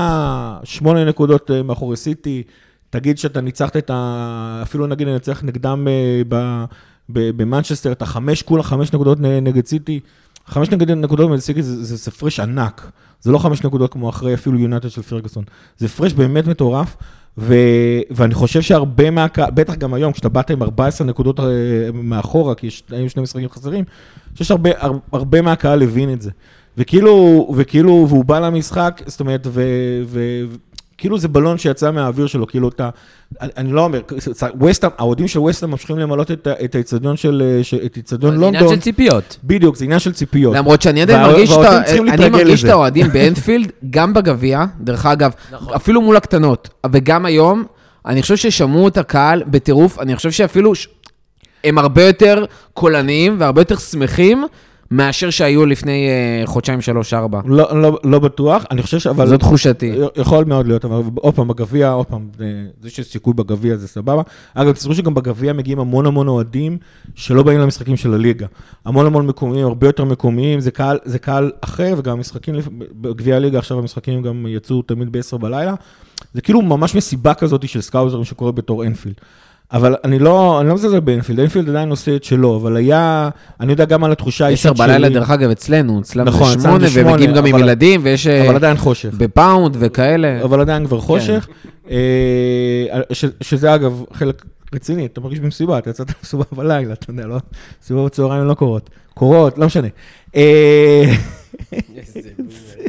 [0.64, 2.42] שמונה נקודות אה, מאחורי סיטי,
[2.90, 4.60] תגיד שאתה ניצחת את ה...
[4.62, 6.64] אפילו נגיד ננצח נגדם אה,
[7.08, 10.00] במנצ'סטר, אתה חמש, כולה חמש נקודות נגד סיטי.
[10.46, 12.90] חמש נקודות נגד סיטי זה, זה הפרש ענק.
[13.20, 15.44] זה לא חמש נקודות כמו אחרי אפילו יונטד של פרגוסון.
[15.78, 16.96] זה הפרש באמת מטורף,
[17.38, 17.54] ו,
[18.10, 21.46] ואני חושב שהרבה מהקהל, בטח גם היום, כשאתה באת עם 14 נקודות אה,
[21.92, 23.84] מאחורה, כי יש, היו שני משחקים חסרים,
[24.26, 24.70] אני חושב שהרבה
[25.12, 26.30] הרבה מהקהל הבין את זה.
[26.78, 29.62] וכאילו, וכאילו, והוא בא למשחק, זאת אומרת, ו,
[30.06, 30.44] ו,
[30.98, 32.90] כאילו זה בלון שיצא מהאוויר שלו, כאילו אתה,
[33.40, 34.00] אני, אני לא אומר,
[34.54, 38.52] ווסטהאם, האוהדים של ווסטהאם ממשיכים למלות את האיצטדיון של, את האיצטדיון לונדון.
[38.52, 39.38] זה עניין של ציפיות.
[39.44, 40.56] בדיוק, זה עניין של ציפיות.
[40.56, 41.50] למרות שאני עדיין מרגיש
[42.08, 45.74] אני מרגיש את האוהדים באנפילד, גם בגביע, דרך אגב, נכון.
[45.74, 47.64] אפילו מול הקטנות, וגם היום,
[48.06, 50.72] אני חושב ששמעו את הקהל בטירוף, אני חושב שאפילו
[51.64, 54.44] הם הרבה יותר קולניים והרבה יותר שמחים.
[54.90, 56.08] מאשר שהיו לפני
[56.44, 57.40] uh, חודשיים, שלוש, ארבע.
[57.44, 59.06] לא, לא, לא בטוח, אני חושב ש...
[59.24, 59.92] זו תחושתי.
[60.16, 62.28] יכול מאוד להיות, אבל עוד פעם, בגביע, עוד פעם,
[62.82, 64.22] זה שיש סיכוי בגביע זה סבבה.
[64.54, 66.78] אגב, תזכרו שגם בגביע מגיעים המון המון אוהדים
[67.14, 68.46] שלא באים למשחקים של הליגה.
[68.84, 72.54] המון המון מקומיים, הרבה יותר מקומיים, זה קהל, זה קהל אחר, וגם המשחקים
[73.00, 75.74] בגביע הליגה, עכשיו המשחקים גם יצאו תמיד ב-10 בלילה.
[76.34, 79.14] זה כאילו ממש מסיבה כזאת של סקאוזרים שקורה בתוך אנפילד.
[79.72, 83.28] אבל אני לא, אני לא מזלזל באנפילד, אנפילד עדיין עושה את שלו, אבל היה,
[83.60, 84.70] אני יודע גם על התחושה האישית שלי.
[84.72, 88.26] עשר בלילה, דרך אגב, אצלנו, אצלנו נכון, זה שמונה, ומגיעים גם עם ילדים, ויש...
[88.26, 89.14] אבל עדיין חושך.
[89.16, 90.42] בפאונד וכאלה.
[90.42, 91.46] אבל עדיין כבר חושך.
[91.62, 91.90] כן.
[91.90, 93.00] אה,
[93.40, 97.36] שזה אגב חלק רציני, אתה מרגיש במסיבה, אתה יצאת במסיבה בלילה, אתה יודע, לא,
[97.82, 98.90] מסיבה בצהריים לא קורות.
[99.14, 99.88] קורות, לא משנה.
[100.36, 101.04] אה,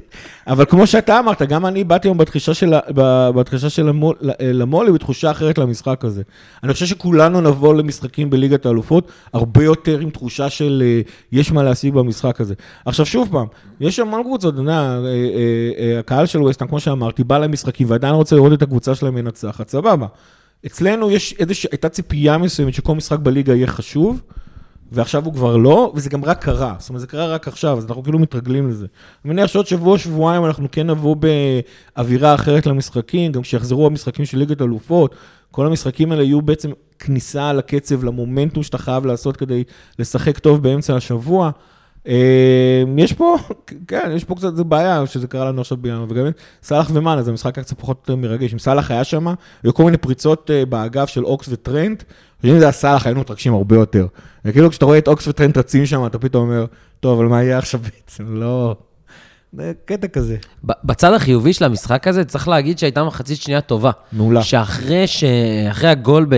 [0.50, 2.74] אבל כמו שאתה אמרת, גם אני באתי היום בתחישה של,
[3.36, 6.22] בתחישה של המול, למולי בתחושה אחרת למשחק הזה.
[6.64, 11.64] אני חושב שכולנו נבוא למשחקים בליגת האלופות, הרבה יותר עם תחושה של אה, יש מה
[11.64, 12.54] להשיג במשחק הזה.
[12.86, 13.46] עכשיו שוב פעם,
[13.80, 15.06] יש המון קבוצות, אתה יודע, אה,
[15.78, 19.70] אה, הקהל של ווסטהאם, כמו שאמרתי, בא למשחקים ועדיין רוצה לראות את הקבוצה שלהם מנצחת,
[19.70, 20.08] סבבה.
[20.66, 24.22] אצלנו יש איזושהי, הייתה ציפייה מסוימת שכל משחק בליגה יהיה חשוב.
[24.92, 26.76] ועכשיו הוא כבר לא, וזה גם רק קרה.
[26.80, 28.86] זאת אומרת, זה קרה רק עכשיו, אז אנחנו כאילו מתרגלים לזה.
[29.26, 31.16] אני מניח שעוד שבוע, שבועיים אנחנו כן נבוא
[31.96, 35.16] באווירה אחרת למשחקים, גם כשיחזרו המשחקים של ליגת אלופות,
[35.52, 39.64] כל המשחקים האלה יהיו בעצם כניסה לקצב, למומנטום שאתה חייב לעשות כדי
[40.00, 41.52] לשחק טוב באמצע השבוע.
[42.08, 43.36] אה, יש פה,
[43.88, 46.26] כן, יש פה קצת בעיה שזה קרה לנו עכשיו בינואר, וגם
[46.64, 48.54] סאלח ומאנה, זה משחק קצת פחות מרגש.
[48.54, 49.28] אם סאלח היה שם,
[49.64, 52.04] היו כל מיני פריצות אה, באגף של אוקס וטרנט,
[52.44, 54.08] ואם זה היה סאלח היינו מתרגשים הרבה יותר.
[54.46, 56.66] וכאילו כשאתה רואה את אוקס וטרנט רצים שם, אתה פתאום אומר,
[57.00, 58.36] טוב, אבל מה יהיה עכשיו בעצם?
[58.36, 58.76] לא...
[59.54, 60.38] זה קטע כזה.
[60.64, 63.92] בצד החיובי של המשחק הזה, צריך להגיד שהייתה מחצית שנייה טובה.
[64.12, 64.44] מעולה.
[64.44, 65.24] שאחרי ש...
[65.72, 66.36] אחרי הגול ב...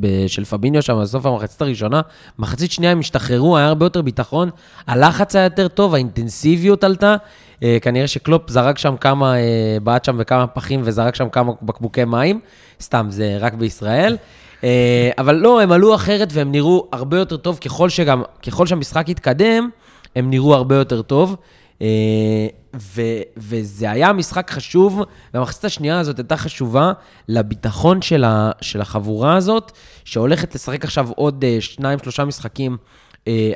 [0.00, 0.26] ב...
[0.26, 2.00] של פביניו שם, בסוף המחצית הראשונה,
[2.38, 4.50] מחצית שנייה הם השתחררו, היה הרבה יותר ביטחון,
[4.86, 7.16] הלחץ היה יותר טוב, האינטנסיביות עלתה.
[7.62, 12.04] אה, כנראה שקלופ זרק שם כמה, אה, בעט שם בכמה פחים וזרק שם כמה בקבוקי
[12.04, 12.40] מים.
[12.80, 14.16] סתם, זה רק בישראל.
[14.64, 19.08] אה, אבל לא, הם עלו אחרת והם נראו הרבה יותר טוב, ככל שגם, ככל שהמשחק
[19.08, 19.70] התקדם,
[20.16, 21.36] הם נראו הרבה יותר טוב.
[21.82, 21.86] אה,
[22.76, 23.02] ו,
[23.36, 25.02] וזה היה משחק חשוב,
[25.34, 26.92] והמחצית השנייה הזאת הייתה חשובה
[27.28, 29.72] לביטחון של, ה, של החבורה הזאת,
[30.04, 32.76] שהולכת לשחק עכשיו עוד אה, שניים, שלושה משחקים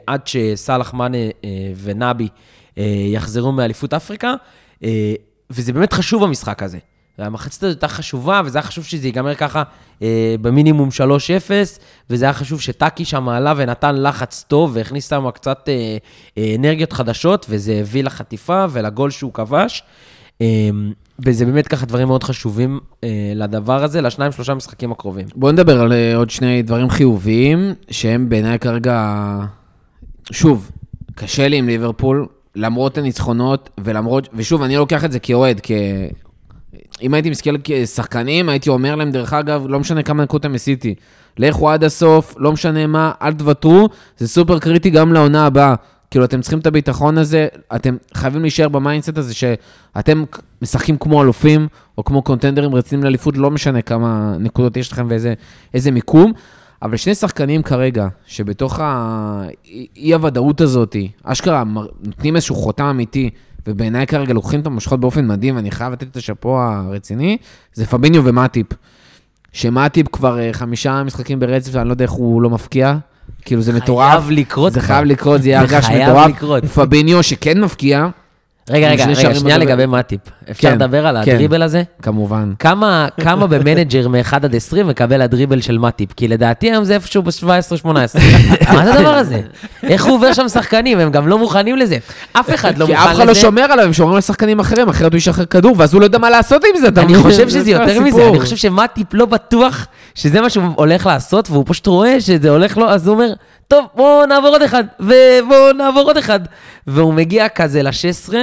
[0.06, 1.18] עד שסאלח מאנה
[1.82, 2.28] ונבי
[3.12, 4.34] יחזרו מאליפות אפריקה,
[5.50, 6.78] וזה באמת חשוב המשחק הזה.
[7.18, 9.62] והמחצית הזאת הייתה חשובה, וזה היה חשוב שזה ייגמר ככה
[10.03, 11.01] אה, במינימום 3-0,
[12.11, 15.96] וזה היה חשוב שטאקי שם עלה ונתן לחץ טוב, והכניס שם קצת אה,
[16.38, 19.83] אה, אנרגיות חדשות, וזה הביא לחטיפה ולגול שהוא כבש.
[20.40, 20.70] אה,
[21.25, 25.27] וזה באמת ככה דברים מאוד חשובים אה, לדבר הזה, לשניים, שלושה משחקים הקרובים.
[25.37, 29.38] בואו נדבר על אה, עוד שני דברים חיוביים, שהם בעיניי כרגע...
[30.31, 30.70] שוב,
[31.14, 34.29] קשה לי עם ליברפול, למרות הניצחונות, ולמרות...
[34.35, 35.70] ושוב, אני לוקח את זה כאוהד, כ...
[37.02, 40.94] אם הייתי מסתכל כשחקנים, הייתי אומר להם, דרך אגב, לא משנה כמה נקודות הם עשיתי.
[41.38, 45.74] לכו עד הסוף, לא משנה מה, אל תוותרו, זה סופר קריטי גם לעונה הבאה.
[46.11, 50.24] כאילו, אתם צריכים את הביטחון הזה, אתם חייבים להישאר ב mindset הזה שאתם
[50.62, 55.90] משחקים כמו אלופים, או כמו קונטנדרים רציניים לאליפות, לא משנה כמה נקודות יש לכם ואיזה
[55.90, 56.32] מיקום.
[56.82, 61.64] אבל שני שחקנים כרגע, שבתוך האי-הוודאות הזאת, אשכרה
[62.00, 63.30] נותנים איזשהו חותם אמיתי,
[63.66, 67.37] ובעיניי כרגע לוקחים את המושכות באופן מדהים, ואני חייב לתת את השאפו הרציני,
[67.75, 68.66] זה פביניו ומטיפ.
[69.53, 72.96] שמטיפ כבר אה, חמישה משחקים ברצף, אני לא יודע איך הוא לא מפקיע.
[73.44, 74.11] כאילו זה מטורף.
[74.11, 74.72] חייב לקרות.
[74.72, 75.92] זה חייב לקרות, זה יהיה הרגש מטורף.
[75.92, 76.64] זה חייב לקרות.
[76.64, 78.09] פביניו שכן מפקיע,
[78.70, 80.20] רגע, רגע, רגע, שנייה לגבי מאטיפ.
[80.51, 81.31] אפשר כן, לדבר על כן.
[81.31, 81.83] הדריבל הזה?
[82.03, 82.53] כמובן.
[82.59, 86.12] כמה, כמה במנג'ר מ-1 עד 20 מקבל הדריבל של מאטיפ?
[86.12, 87.85] כי לדעתי היום זה איפשהו ב-17-18.
[88.72, 89.40] מה זה הדבר הזה?
[89.83, 90.98] איך הוא עובר שם שחקנים?
[90.98, 91.98] הם גם לא מוכנים לזה.
[92.33, 93.12] אף אחד לא כי מוכן לזה.
[93.12, 95.94] אף אחד לא שומר עליו, הם שומרים על שחקנים אחרים, אחרת הוא ישחרר כדור, ואז
[95.94, 97.14] הוא לא יודע מה לעשות עם זה, אני?
[97.14, 98.29] חושב שזה זה יותר מזה.
[98.29, 102.77] אני חושב שמטיפ לא בטוח שזה מה שהוא הולך לעשות, והוא פשוט רואה שזה הולך
[102.77, 103.33] לו, אז הוא אומר,
[103.68, 106.40] טוב, בואו נעבור עוד אחד, ובואו נעבור עוד אחד.
[106.87, 108.35] והוא מגיע כזה ל-16,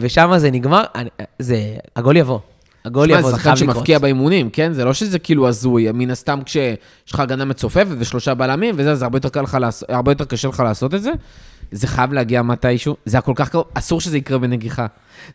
[0.00, 0.82] ושם זה נגמר,
[1.38, 1.58] זה,
[1.96, 2.38] הגול יבוא.
[2.84, 3.76] הגול יבוא, זה חייב שחקן לקרות.
[3.76, 4.72] שמפקיע באימונים, כן?
[4.72, 6.76] זה לא שזה כאילו הזוי, מן הסתם כשיש
[7.12, 9.58] לך הגנה מצופפת ושלושה בלמים וזה, זה הרבה יותר, לך
[9.88, 11.10] הרבה יותר קשה לך לעשות את זה.
[11.76, 14.86] זה חייב להגיע מתישהו, זה הכל כך קרוב, אסור שזה יקרה בנגיחה.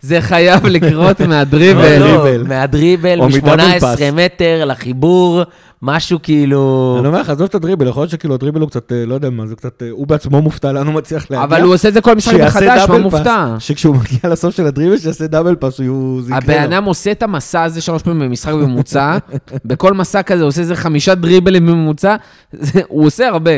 [0.01, 1.99] זה חייב לקרות מהדריבל.
[1.99, 2.47] לא, מהדריבל.
[2.47, 3.99] מהדריבל, או מדאבל מ-18 פאס.
[4.13, 5.41] מטר לחיבור,
[5.81, 6.95] משהו כאילו...
[6.99, 9.29] אני אומר לך, עזוב את הדריבל, יכול להיות שכאילו הדריבל הוא קצת, אה, לא יודע
[9.29, 11.43] מה, זה קצת, אה, הוא בעצמו מופתע לאן הוא מצליח להגיע.
[11.43, 13.55] אבל הוא עושה את זה כל משחק מחדש, מה מופתע?
[13.59, 16.21] שכשהוא מגיע לסוף של הדריבל, שיעשה דאבל פאס, הוא...
[16.21, 16.73] זה יקרה הבן.
[16.73, 19.17] אדם עושה את המסע הזה שלוש פעמים במשחק בממוצע,
[19.65, 22.15] בכל מסע כזה הוא עושה איזה חמישה דריבלים בממוצע,
[22.51, 23.51] זה- הוא עושה הרבה.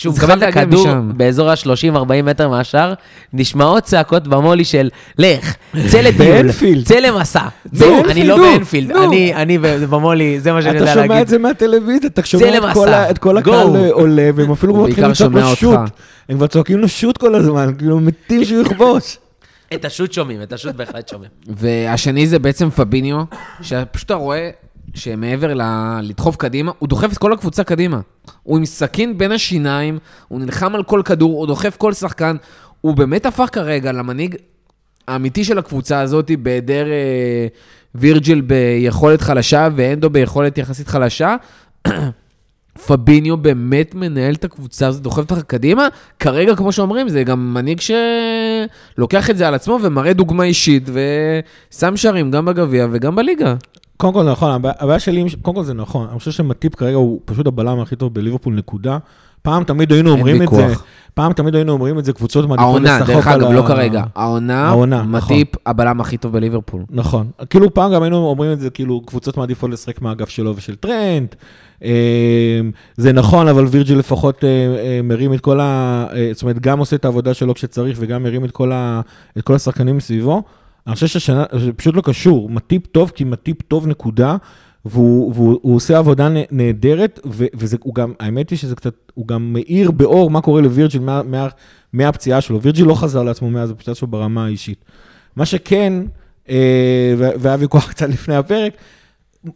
[0.00, 0.86] כשהוא מקבל את הכדור.
[1.16, 2.94] באזור ה-30-40 מטר מהשאר,
[3.32, 5.54] נשמעות צעקות במולי של, לך,
[5.90, 6.50] צא לטיול.
[6.84, 7.42] צא למסע.
[7.72, 8.90] זהו, אני לא באנפילד.
[9.36, 9.58] אני-
[9.90, 11.22] במולי, זה מה שאני אתה יודע שומע להגיד.
[11.22, 12.58] את זה מהטלוויזיה, אתה שומע
[13.10, 13.18] את.
[13.18, 13.38] כל.
[13.38, 15.78] הקהל עולה, והם אפילו מתחילים לצעוק לו שומע שוט.
[16.28, 19.18] הם כבר צועקים לו שוט כל הזמן, כאילו מתים שהוא יכבוש.
[19.74, 21.30] את השוט שומעים, את השוט בהחלט שומעים.
[21.48, 23.22] והשני זה בעצם פביניו,
[23.62, 24.50] שפשוט אתה רואה
[24.94, 25.62] שמעבר ל...
[26.02, 28.00] לדחוף קדימה, הוא דוחף את כל הקבוצה קדימה.
[28.42, 29.98] הוא עם סכין בין השיניים,
[30.28, 32.36] הוא נלחם על כל כדור, הוא דוחף כל שחקן.
[32.80, 34.36] הוא באמת הפך כרגע למנהיג
[35.08, 37.46] האמיתי של הקבוצה הזאת, בהיעדר אה,
[37.94, 41.36] וירג'יל ביכולת חלשה ואנדו ביכולת יחסית חלשה.
[42.86, 45.88] פביניו באמת מנהל את הקבוצה הזאת, דוחף אותך קדימה.
[46.18, 50.88] כרגע, כמו שאומרים, זה גם מנהיג שלוקח את זה על עצמו ומראה דוגמה אישית,
[51.72, 53.54] ושם שערים גם בגביע וגם בליגה.
[54.00, 57.20] קודם כל, נכון, הבע- הבעיה שלי, קודם כל זה נכון, אני חושב שמטיפ כרגע הוא
[57.24, 58.98] פשוט הבלם הכי טוב בליברפול, נקודה.
[59.42, 60.74] פעם תמיד היינו אומרים את זה.
[61.14, 64.02] פעם תמיד היינו אומרים את זה, קבוצות מעדיפות העונה, לשחק דרך על אגב, לא כרגע.
[64.14, 65.36] העונה, העונה, נכון.
[65.36, 66.82] מטיפ הבלם הכי טוב בליברפול.
[66.90, 67.30] נכון.
[67.50, 71.34] כאילו פעם גם היינו אומרים את זה, כאילו קבוצות מעדיפות לשחק מהאגף שלו ושל טרנד.
[71.84, 72.60] אה,
[72.96, 75.64] זה נכון, אבל וירג'יל לפחות אה, אה, מרים את כל ה...
[76.12, 78.50] אה, זאת אומרת, גם עושה את העבודה שלו כשצריך וגם מרים את
[79.44, 80.42] כל השחקנים מסביבו.
[80.90, 82.48] אני חושב שהשנה, זה פשוט לא קשור.
[82.48, 84.36] מטיפ טוב, כי מטיפ טוב נקודה,
[84.84, 88.94] והוא, והוא הוא עושה עבודה נה- נהדרת, ו- וזה, הוא גם, האמת היא שזה קצת,
[89.14, 91.48] הוא גם מאיר באור מה קורה לווירג'יל מה, מה,
[91.92, 92.62] מהפציעה שלו.
[92.62, 94.84] וירג'יל לא חזר לעצמו מאז הפציעה שלו ברמה האישית.
[95.36, 95.92] מה שכן,
[96.48, 98.72] אה, והיה ויכוח קצת לפני הפרק,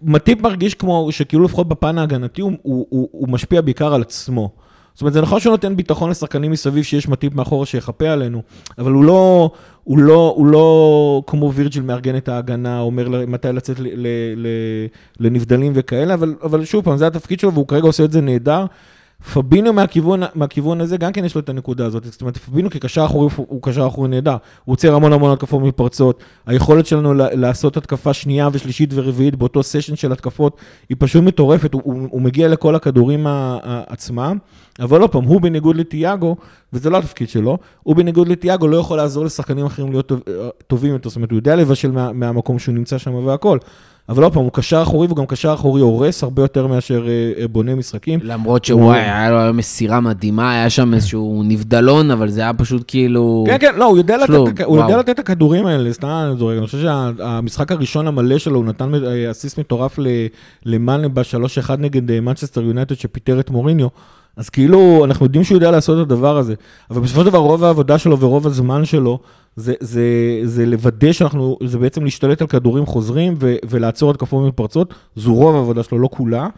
[0.02, 4.50] מטיפ מרגיש כמו שכאילו לפחות בפן ההגנתי הוא, הוא, הוא, הוא משפיע בעיקר על עצמו.
[4.94, 8.42] זאת אומרת, זה נכון שהוא נותן ביטחון לשחקנים מסביב שיש מטיפ מאחורה שיחפה עלינו,
[8.78, 9.50] אבל הוא לא,
[9.84, 14.46] הוא לא, הוא לא כמו וירג'יל מארגן את ההגנה, אומר מתי לצאת ל, ל, ל,
[15.20, 18.66] לנבדלים וכאלה, אבל, אבל שוב פעם, זה התפקיד שלו והוא כרגע עושה את זה נהדר.
[19.34, 22.04] פבינו מהכיוון, מהכיוון הזה, גם כן יש לו את הנקודה הזאת.
[22.04, 24.36] זאת אומרת, פבינו כקשר אחורי הוא- קשר אחורי נהדר.
[24.64, 26.22] הוא עוצר המון המון התקפות מפרצות.
[26.46, 30.56] היכולת שלנו לעשות התקפה שנייה ושלישית ורביעית באותו סשן של התקפות
[30.88, 31.74] היא פשוט מטורפת.
[31.74, 33.26] הוא, הוא, הוא מגיע לכל הכדורים
[33.86, 34.38] עצמם.
[34.80, 36.36] אבל עוד פעם, הוא בניגוד לתיאגו,
[36.74, 40.20] וזה לא התפקיד שלו, הוא בניגוד לתיאגו לא יכול לעזור לשחקנים אחרים להיות טוב,
[40.66, 41.08] טובים יותר.
[41.08, 43.58] זאת אומרת, הוא יודע לבשל מה, מהמקום שהוא נמצא שם והכל.
[44.08, 47.42] אבל עוד פעם, הוא קשר אחורי והוא גם קשר אחורי הורס הרבה יותר מאשר אה,
[47.42, 48.20] אה, בונה משחקים.
[48.22, 52.84] למרות שוואי, היה לו היום מסירה מדהימה, היה שם איזשהו נבדלון, אבל זה היה פשוט
[52.86, 53.44] כאילו...
[53.46, 54.96] כן, כן, לא, הוא יודע, לתת, שלו, את הכ- הוא יודע.
[54.98, 58.92] לתת את הכדורים האלה, סתם אני זורק, אני חושב שהמשחק הראשון המלא שלו, הוא נתן
[58.94, 59.98] אה, אסיסט מטורף
[60.66, 63.88] למאנה ב-3-1 נגד אה, מנצ'סטר יונייטד שפיטר את מוריניו,
[64.36, 66.54] אז כאילו, אנחנו יודעים שהוא יודע לעשות את הדבר הזה,
[66.90, 69.18] אבל בסופו של דבר רוב העבודה שלו ורוב הזמן שלו,
[69.56, 70.04] זה, זה,
[70.44, 75.54] זה לוודא שאנחנו, זה בעצם להשתלט על כדורים חוזרים ו, ולעצור התקפות מתפרצות, זו רוב
[75.56, 76.48] העבודה שלו, לא כולה.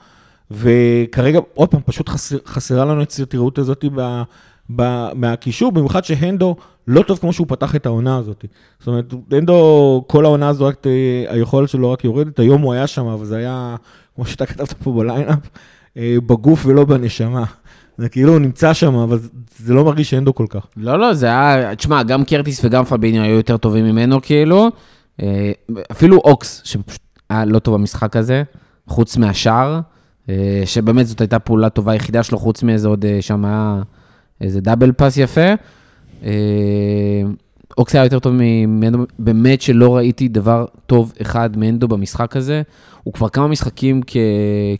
[0.50, 4.22] וכרגע, עוד פעם, פשוט חסר, חסרה לנו את הסרטירות הזאת ב,
[4.76, 8.44] ב, מהקישור, במיוחד שהנדו לא טוב כמו שהוא פתח את העונה הזאת.
[8.78, 12.86] זאת אומרת, הנדו, כל העונה הזו, רק, אה, היכולת שלו רק יורדת, היום הוא היה
[12.86, 13.76] שם, אבל זה היה,
[14.14, 15.38] כמו שאתה כתבת פה ב lineup,
[15.96, 17.44] בגוף ולא בנשמה.
[17.98, 19.18] זה כאילו הוא נמצא שם, אבל
[19.58, 20.66] זה לא מרגיש הנדו כל כך.
[20.76, 24.68] לא, לא, זה היה, תשמע, גם קרטיס וגם פביניו היו יותר טובים ממנו, כאילו.
[25.22, 25.52] אה,
[25.92, 28.42] אפילו אוקס, שפשוט היה לא טוב במשחק הזה,
[28.86, 29.80] חוץ מהשאר,
[30.28, 33.82] אה, שבאמת זאת הייתה פעולה טובה היחידה שלו, חוץ מאיזה עוד, אה, שם היה
[34.40, 35.50] איזה double pass יפה.
[37.78, 42.62] אוקס היה יותר טוב מהנדו, באמת שלא ראיתי דבר טוב אחד מהנדו במשחק הזה.
[43.02, 44.16] הוא כבר כמה משחקים כ...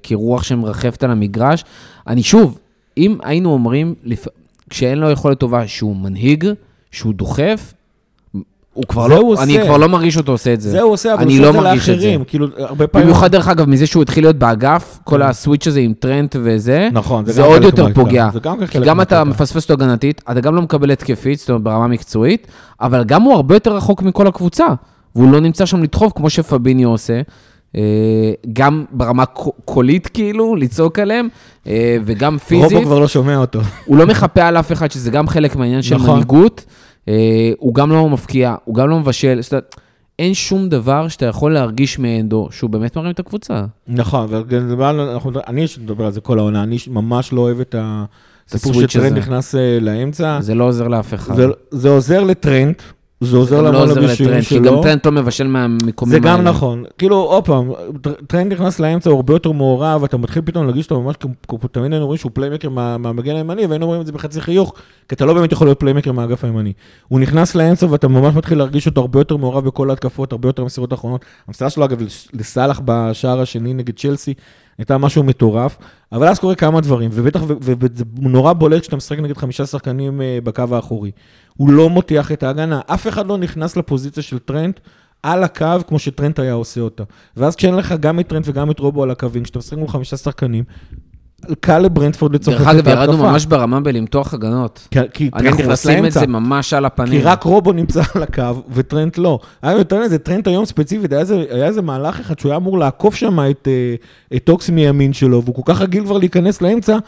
[0.02, 1.64] כרוח שמרחפת על המגרש.
[2.06, 2.58] אני שוב,
[2.96, 4.26] אם היינו אומרים, לפ...
[4.70, 6.46] כשאין לו יכולת טובה שהוא מנהיג,
[6.90, 7.74] שהוא דוחף,
[8.76, 9.42] הוא כבר לא, הוא עושה.
[9.42, 10.70] אני כבר לא מרגיש אותו עושה את זה.
[10.70, 11.92] זה הוא עושה, אבל הוא לא עושה מרגיש את זה.
[12.06, 12.24] לאחרים.
[12.24, 13.06] כאילו, הרבה פעמים...
[13.06, 17.24] במיוחד, דרך אגב, מזה שהוא התחיל להיות באגף, כל הסוויץ' הזה עם טרנט וזה, נכון,
[17.26, 17.86] זה זה עוד יותר.
[17.94, 18.28] פוגע.
[18.32, 19.24] זה גם כי גם אתה.
[19.24, 22.46] מפספס אותו הגנתית, אתה גם לא מקבל התקפית, זאת אומרת, ברמה מקצועית,
[22.80, 24.66] אבל גם הוא הרבה יותר רחוק מכל הקבוצה,
[25.16, 27.20] והוא לא נמצא שם לדחוף כמו שפביניו עושה.
[27.76, 27.82] אה,
[28.52, 29.24] גם ברמה
[29.64, 31.28] קולית כאילו, לצעוק עליהם,
[31.66, 32.72] אה, וגם פיזית.
[32.72, 33.60] רובו כבר לא שומע אותו.
[33.84, 36.10] הוא לא מחפה על אף אחד, שזה גם חלק מהעניין של נכון.
[36.10, 36.64] מנהיגות.
[37.08, 37.14] אה,
[37.58, 39.38] הוא גם לא מפקיע, הוא גם לא מבשל.
[39.42, 39.74] זאת אומרת,
[40.18, 43.64] אין שום דבר שאתה יכול להרגיש מאנדו שהוא באמת מרים את הקבוצה.
[43.88, 47.74] נכון, ואנחנו- אני מדבר על זה כל העונה, אני ממש לא אוהב את
[48.48, 49.18] הסיפור הסוויץ' שטרנד.
[49.18, 50.38] נכנס אה, לאמצע.
[50.40, 51.36] זה לא עוזר לאף אחד.
[51.36, 52.74] זה- זה עוזר לטרנד,
[53.20, 54.82] זה עוזר לא להמון לבישולים לטרנד, כי גם שלו.
[54.82, 56.38] טרנד לא מבשל מהמיקומים זה האלה.
[56.38, 56.84] גם נכון.
[56.98, 60.84] כאילו, עוד פעם, טר- טרנד נכנס לאמצע, הוא הרבה יותר מעורב, אתה מתחיל פתאום להרגיש
[60.90, 61.16] אותו ממש,
[61.48, 64.72] כמו- תמיד היינו רואים שהוא playmaker מה- מהמגן הימני, והיינו רואים את זה בחצי חיוך,
[65.08, 66.72] כי אתה לא באמת יכול להיות playmaker מהאגף הימני.
[67.08, 70.64] הוא נכנס לאמצע ואתה ממש מתחיל להרגיש אותו הרבה יותר מעורב בכל ההתקפות, הרבה יותר
[70.64, 71.24] מסירות אחרונות.
[71.48, 74.34] המסירה שלו, אגב, לס- לסאלח בשער השני נגד צ'לסי,
[74.78, 75.76] הייתה משהו מטורף,
[76.12, 80.38] אבל אז קורה כמה דברים, ובטח, וזה נורא בולט כשאתה משחק נגד חמישה שחקנים אה,
[80.44, 81.10] בקו האחורי.
[81.56, 84.80] הוא לא מותח את ההגנה, אף אחד לא נכנס לפוזיציה של טרנט
[85.22, 87.04] על הקו כמו שטרנט היה עושה אותה.
[87.36, 90.16] ואז כשאין לך גם את טרנט וגם את רובו על הקווים, כשאתה משחק מול חמישה
[90.16, 90.64] שחקנים,
[91.60, 94.88] קל לברנטפורד לצורך דרך אגב, ירדנו ממש ברמה בלמתוח הגנות.
[94.90, 96.20] כי, כי טרנט אנחנו נכנס עושים את לאמצע.
[96.20, 97.20] זה ממש על הפנים.
[97.20, 99.38] כי רק רובו נמצא על הקו, וטרנט לא.
[99.62, 102.78] היה יותר מזה, טרנט היום ספציפית, היה איזה, היה איזה מהלך אחד שהוא היה אמור
[102.78, 103.94] לעקוף שם את, אה,
[104.36, 106.98] את אוקס מימין שלו, והוא כל כך רגיל כבר להיכנס לאמצע,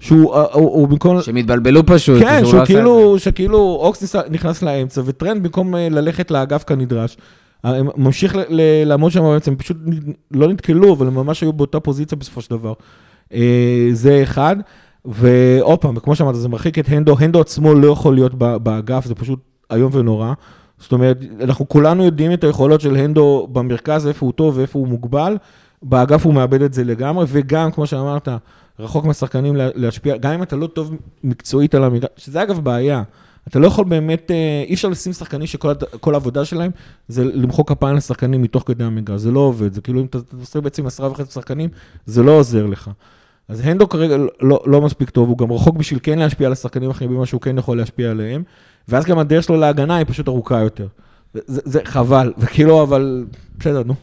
[0.00, 1.22] שהוא אה, הוא, הוא במקום...
[1.22, 2.22] שהם התבלבלו פשוט.
[2.22, 7.16] כן, שהוא שהוא לא כאילו, שכאילו אוקס נכנס לאמצע, וטרנד במקום אה, ללכת לאגף כנדרש,
[7.64, 8.36] אה, ממשיך
[8.84, 9.76] לעמוד שם באמצע, הם פשוט
[10.30, 12.72] לא נתקלו, אבל הם ממש היו באותה פוזיציה בסופו של דבר.
[13.32, 14.56] אה, זה אחד,
[15.04, 19.14] ועוד פעם, וכמו שאמרת, זה מרחיק את הנדו, הנדו עצמו לא יכול להיות באגף, זה
[19.14, 19.40] פשוט
[19.72, 20.32] איום ונורא.
[20.78, 24.88] זאת אומרת, אנחנו כולנו יודעים את היכולות של הנדו במרכז, איפה הוא טוב ואיפה הוא
[24.88, 25.36] מוגבל,
[25.82, 28.28] באגף הוא מאבד את זה לגמרי, וגם, כמו שאמרת,
[28.78, 33.02] רחוק מהשחקנים לה- להשפיע, גם אם אתה לא טוב מקצועית על המגרש, שזה אגב בעיה.
[33.48, 36.70] אתה לא יכול באמת, אה, אי אפשר לשים שחקנים שכל העבודה שלהם
[37.08, 40.60] זה למחוא כפיים לשחקנים מתוך כדי המגרש, זה לא עובד, זה כאילו אם אתה עושה
[40.60, 41.68] בעצם עשרה וחצי שחקנים,
[42.06, 42.90] זה לא עוזר לך.
[43.48, 46.88] אז הנדו כרגע לא, לא מספיק טוב, הוא גם רחוק בשביל כן להשפיע על השחקנים
[46.88, 48.42] האחרים במה שהוא כן יכול להשפיע עליהם,
[48.88, 50.86] ואז גם הדרך שלו להגנה היא פשוט ארוכה יותר.
[51.34, 53.26] זה, זה חבל, וכאילו, אבל
[53.58, 53.94] בסדר, נו.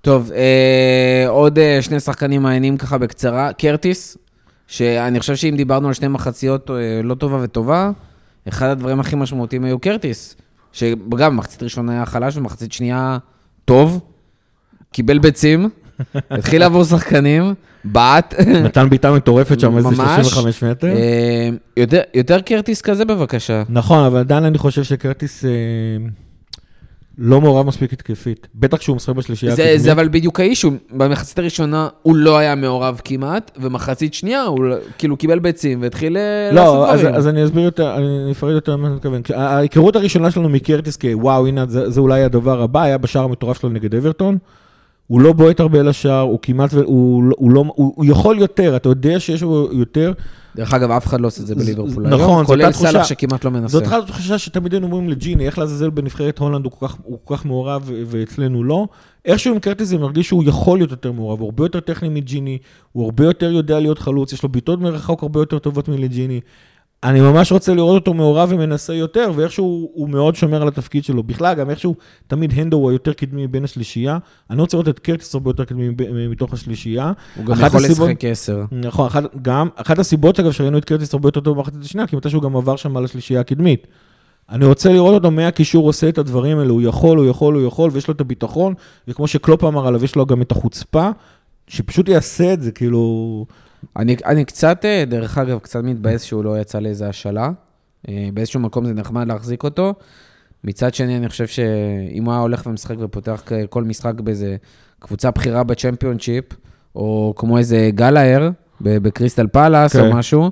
[0.00, 3.52] טוב, אה, עוד אה, שני שחקנים מעניינים ככה בקצרה.
[3.52, 4.16] קרטיס,
[4.66, 7.90] שאני חושב שאם דיברנו על שתי מחציות אה, לא טובה וטובה,
[8.48, 10.36] אחד הדברים הכי משמעותיים היו קרטיס,
[10.72, 13.18] שגם מחצית ראשונה היה חלש ומחצית שנייה
[13.64, 14.00] טוב,
[14.92, 15.68] קיבל ביצים,
[16.30, 17.54] התחיל לעבור שחקנים,
[17.84, 18.34] בעט.
[18.64, 20.26] נתן בעיטה מטורפת שם, איזה ממש.
[20.26, 20.86] 35 מטר.
[20.86, 23.62] אה, יותר- יותר קרטיס כזה בבקשה.
[23.68, 25.50] נכון, אבל עדיין אני חושב שקרטיס אה,
[27.18, 28.46] לא מעורב מספיק התקפית.
[28.54, 29.80] בטח כשהוא משחק בשלישייה זה, הקדמית.
[29.80, 34.76] זה אבל בדיוק האישו, במחצית הראשונה הוא לא היה מעורב כמעט, ומחצית שנייה הוא לא-
[34.98, 37.14] כאילו קיבל ביצים והתחיל אה, לעשות לא, אז, דברים.
[37.14, 39.22] אז אני אסביר יותר, אני אפרט יותר מה אני מתכוון.
[39.34, 43.68] ההיכרות הראשונה שלנו מקרטיס כוואו, הנה, זה, זה אולי הדבר הבא, היה בשער המטורף שלו
[43.68, 44.38] נגד אברטון.
[45.06, 48.38] הוא לא בועט הרבה לשער, הוא כמעט, ו- הוא, לא- הוא, לא, הוא, הוא יכול
[48.38, 50.12] יותר, אתה יודע שיש לו יותר.
[50.56, 53.04] דרך אגב, אף אחד לא עושה את זה בליברפול נכון, היום, זו כולל סאלח.
[53.04, 53.68] שכמעט לא מנסה.
[53.68, 57.18] זאת אחת התחושה שתמיד היינו אומרים לג'יני, איך לעזאזל בנבחרת הולנד הוא כל כך, הוא
[57.24, 58.86] כל כך מעורב ואצלנו לא.
[59.24, 62.58] איכשהו עם קרטיס זה מרגיש שהוא יכול להיות יותר מעורב, הוא הרבה יותר טכני מג'יני,
[62.92, 66.40] הוא הרבה יותר יודע להיות חלוץ, יש לו בעיטות מרחוק הרבה יותר טובות מלג'יני.
[67.04, 71.22] אני ממש רוצה לראות אותו מעורב ומנסה יותר, ואיכשהו הוא מאוד שומר על התפקיד שלו.
[71.22, 71.94] בכלל, גם איכשהו
[72.26, 74.18] תמיד הנדו הוא היותר קדמי מבין השלישייה.
[74.50, 75.88] אני רוצה לראות את קרטיס הרבה יותר קדמי
[76.28, 77.12] מתוך השלישייה.
[77.36, 78.64] הוא גם יכול הסיבות- לשחק עשר.
[78.72, 82.16] נכון, אחת, גם, אחת הסיבות, אגב, שראינו את קרטיס הרבה יותר טוב במחצית השנייה, כי
[82.16, 83.86] מתי שהוא גם עבר שם על השלישייה הקדמית.
[84.50, 87.90] אני רוצה לראות אותו מהקישור עושה את הדברים האלה, הוא יכול, הוא יכול, הוא יכול,
[87.92, 88.74] ויש לו את הביטחון,
[89.08, 91.10] וכמו שקלופ אמר עליו, יש לו גם את החוצפה,
[91.68, 93.46] שפשוט יעשה את זה, כאילו...
[93.96, 97.50] אני, אני קצת, אה, דרך אגב, קצת מתבאס שהוא לא יצא לאיזה השאלה.
[98.08, 99.94] אה, באיזשהו מקום זה נחמד להחזיק אותו.
[100.64, 104.56] מצד שני, אני חושב שאם הוא היה הולך ומשחק ופותח כל משחק באיזה
[104.98, 106.44] קבוצה בכירה בצ'מפיונשיפ,
[106.96, 109.98] או כמו איזה גלאר בקריסטל פאלאס okay.
[109.98, 110.12] או כן.
[110.12, 110.50] משהו,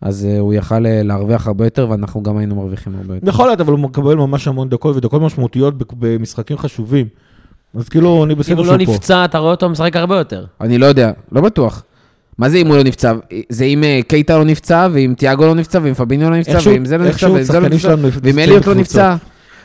[0.00, 3.28] אז uh, הוא יכל להרוויח הרבה יותר, ואנחנו גם היינו מרוויחים הרבה יותר.
[3.28, 7.06] יכול להיות, אבל הוא מקבל ממש המון דקות, ודקות משמעותיות במשחקים חשובים.
[7.74, 8.74] אז כאילו, אני בסדר שהוא פה.
[8.74, 10.44] אם הוא לא נפצע, אתה רואה אותו משחק הרבה יותר.
[10.60, 11.84] אני לא יודע, לא בטוח.
[12.38, 13.12] מה זה אם הוא לא נפצע?
[13.48, 16.84] זה אם אה, קייטה לא נפצע, ואם תיאגו לא נפצע, ואם פביניו לא נפצע, ואם
[16.84, 19.14] זה לא נפצע, ואם זה לא נפצע, ואם אליוט לא נפצע.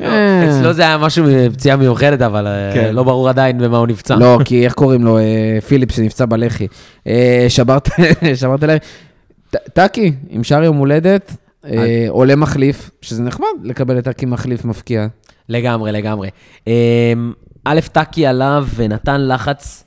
[0.01, 0.59] אה.
[0.59, 2.95] אצלו זה היה משהו, פציעה מיוחדת, אבל כן.
[2.95, 4.15] לא ברור עדיין במה הוא נפצע.
[4.15, 5.17] לא, כי איך קוראים לו?
[5.67, 6.67] פיליפ שנפצע בלחי.
[7.47, 7.89] שברת
[8.61, 8.77] לחי.
[9.73, 11.31] טאקי, עם שער יום הולדת,
[11.65, 15.07] אה, עולה מחליף, שזה נחמד לקבל את טאקי מחליף מפקיע.
[15.49, 16.29] לגמרי, לגמרי.
[16.67, 16.73] אמ,
[17.63, 19.86] א', טאקי עליו ונתן לחץ אה,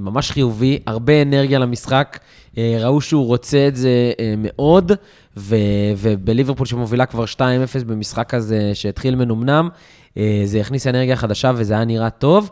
[0.00, 2.18] ממש חיובי, הרבה אנרגיה למשחק.
[2.56, 4.92] ראו שהוא רוצה את זה מאוד,
[5.96, 7.38] ובליברפול שמובילה כבר 2-0
[7.86, 9.68] במשחק הזה שהתחיל מנומנם,
[10.44, 12.50] זה הכניס אנרגיה חדשה וזה היה נראה טוב.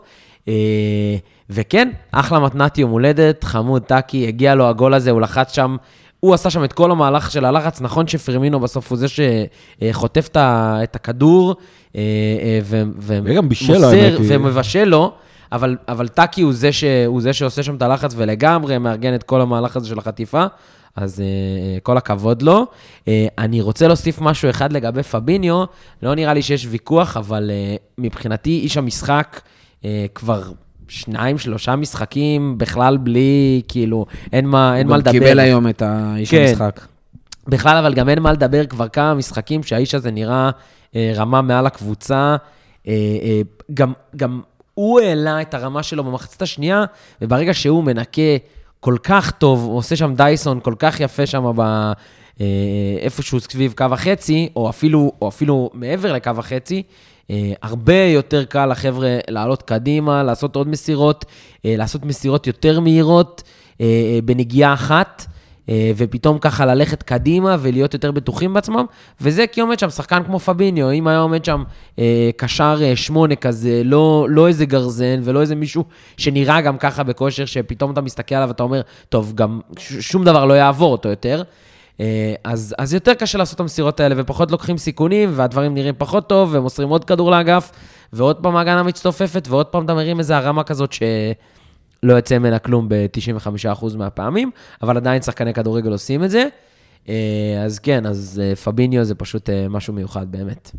[1.49, 5.75] וכן, אחלה מתנת יום הולדת, חמוד טאקי, הגיע לו הגול הזה, הוא לחץ שם,
[6.19, 10.95] הוא עשה שם את כל המהלך של הלחץ, נכון שפרמינו בסוף הוא זה שחוטף את
[10.95, 11.55] הכדור,
[11.95, 15.13] אה, אה, ומוסר ומבשל לו,
[15.51, 19.23] אבל, אבל טאקי הוא זה, ש, הוא זה שעושה שם את הלחץ ולגמרי מארגן את
[19.23, 20.45] כל המהלך הזה של החטיפה.
[20.95, 22.65] אז uh, כל הכבוד לו.
[22.99, 25.63] Uh, אני רוצה להוסיף משהו אחד לגבי פביניו,
[26.03, 29.41] לא נראה לי שיש ויכוח, אבל uh, מבחינתי איש המשחק
[29.81, 29.85] uh,
[30.15, 30.43] כבר
[30.87, 35.11] שניים, שלושה משחקים בכלל בלי, כאילו, אין מה, אין מה לדבר.
[35.11, 36.45] הוא קיבל היום את האיש כן.
[36.49, 36.79] המשחק.
[37.47, 40.49] בכלל, אבל גם אין מה לדבר כבר כמה משחקים שהאיש הזה נראה
[40.95, 42.35] אה, רמה מעל הקבוצה.
[42.87, 42.93] אה,
[43.23, 43.41] אה,
[43.73, 44.41] גם, גם
[44.77, 46.85] הוא העלה את הרמה שלו במחצית השנייה,
[47.21, 48.21] וברגע שהוא מנקה
[48.79, 51.61] כל כך טוב, הוא עושה שם דייסון כל כך יפה שם ב...
[52.41, 52.45] אה,
[53.01, 56.83] איפשהו סביב קו החצי, או אפילו, או אפילו מעבר לקו החצי,
[57.29, 61.25] אה, הרבה יותר קל לחבר'ה לעלות קדימה, לעשות עוד מסירות,
[61.65, 63.43] אה, לעשות מסירות יותר מהירות
[64.23, 65.25] בנגיעה אחת.
[65.97, 68.85] ופתאום ככה ללכת קדימה ולהיות יותר בטוחים בעצמם,
[69.21, 71.63] וזה כי עומד שם שחקן כמו פביניו, אם היה עומד שם
[72.37, 75.83] קשר שמונה כזה, לא, לא איזה גרזן ולא איזה מישהו
[76.17, 80.53] שנראה גם ככה בכושר, שפתאום אתה מסתכל עליו ואתה אומר, טוב, גם שום דבר לא
[80.53, 81.43] יעבור אותו יותר.
[81.99, 86.29] אה, אז, אז יותר קשה לעשות את המסירות האלה, ופחות לוקחים סיכונים, והדברים נראים פחות
[86.29, 87.71] טוב, ומוסרים עוד כדור לאגף,
[88.13, 90.93] ועוד פעם ההגנה מצטופפת, ועוד פעם אתה מרים איזה הרמה כזאת
[92.01, 96.47] שלא יוצא ממנה כלום ב-95% מהפעמים, אבל עדיין שחקני כדורגל עושים את זה.
[97.09, 100.71] אה, אז כן, אז אה, פביניו זה פשוט משהו מיוחד באמת.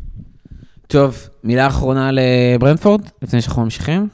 [0.87, 4.07] טוב, מילה אחרונה לברנפורד, לפני שאנחנו ממשיכים.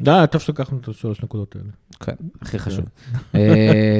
[0.00, 1.70] די, טוב שלקחנו את השלוש נקודות האלה.
[2.00, 2.84] כן, הכי חשוב.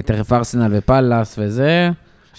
[0.05, 1.91] תכף ארסנל ופאלאס וזה.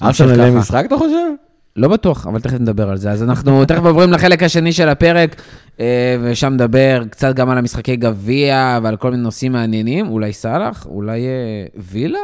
[0.02, 1.45] ארסנל משחק, אתה חושב?
[1.76, 3.12] לא בטוח, אבל תכף נדבר על זה.
[3.12, 5.42] אז אנחנו תכף עוברים לחלק השני של הפרק,
[5.80, 10.08] אה, ושם נדבר קצת גם על המשחקי גביע ועל כל מיני נושאים מעניינים.
[10.08, 12.20] אולי סאלח, אולי אה, וילה?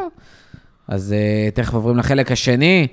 [0.88, 2.86] אז אה, תכף עוברים לחלק השני.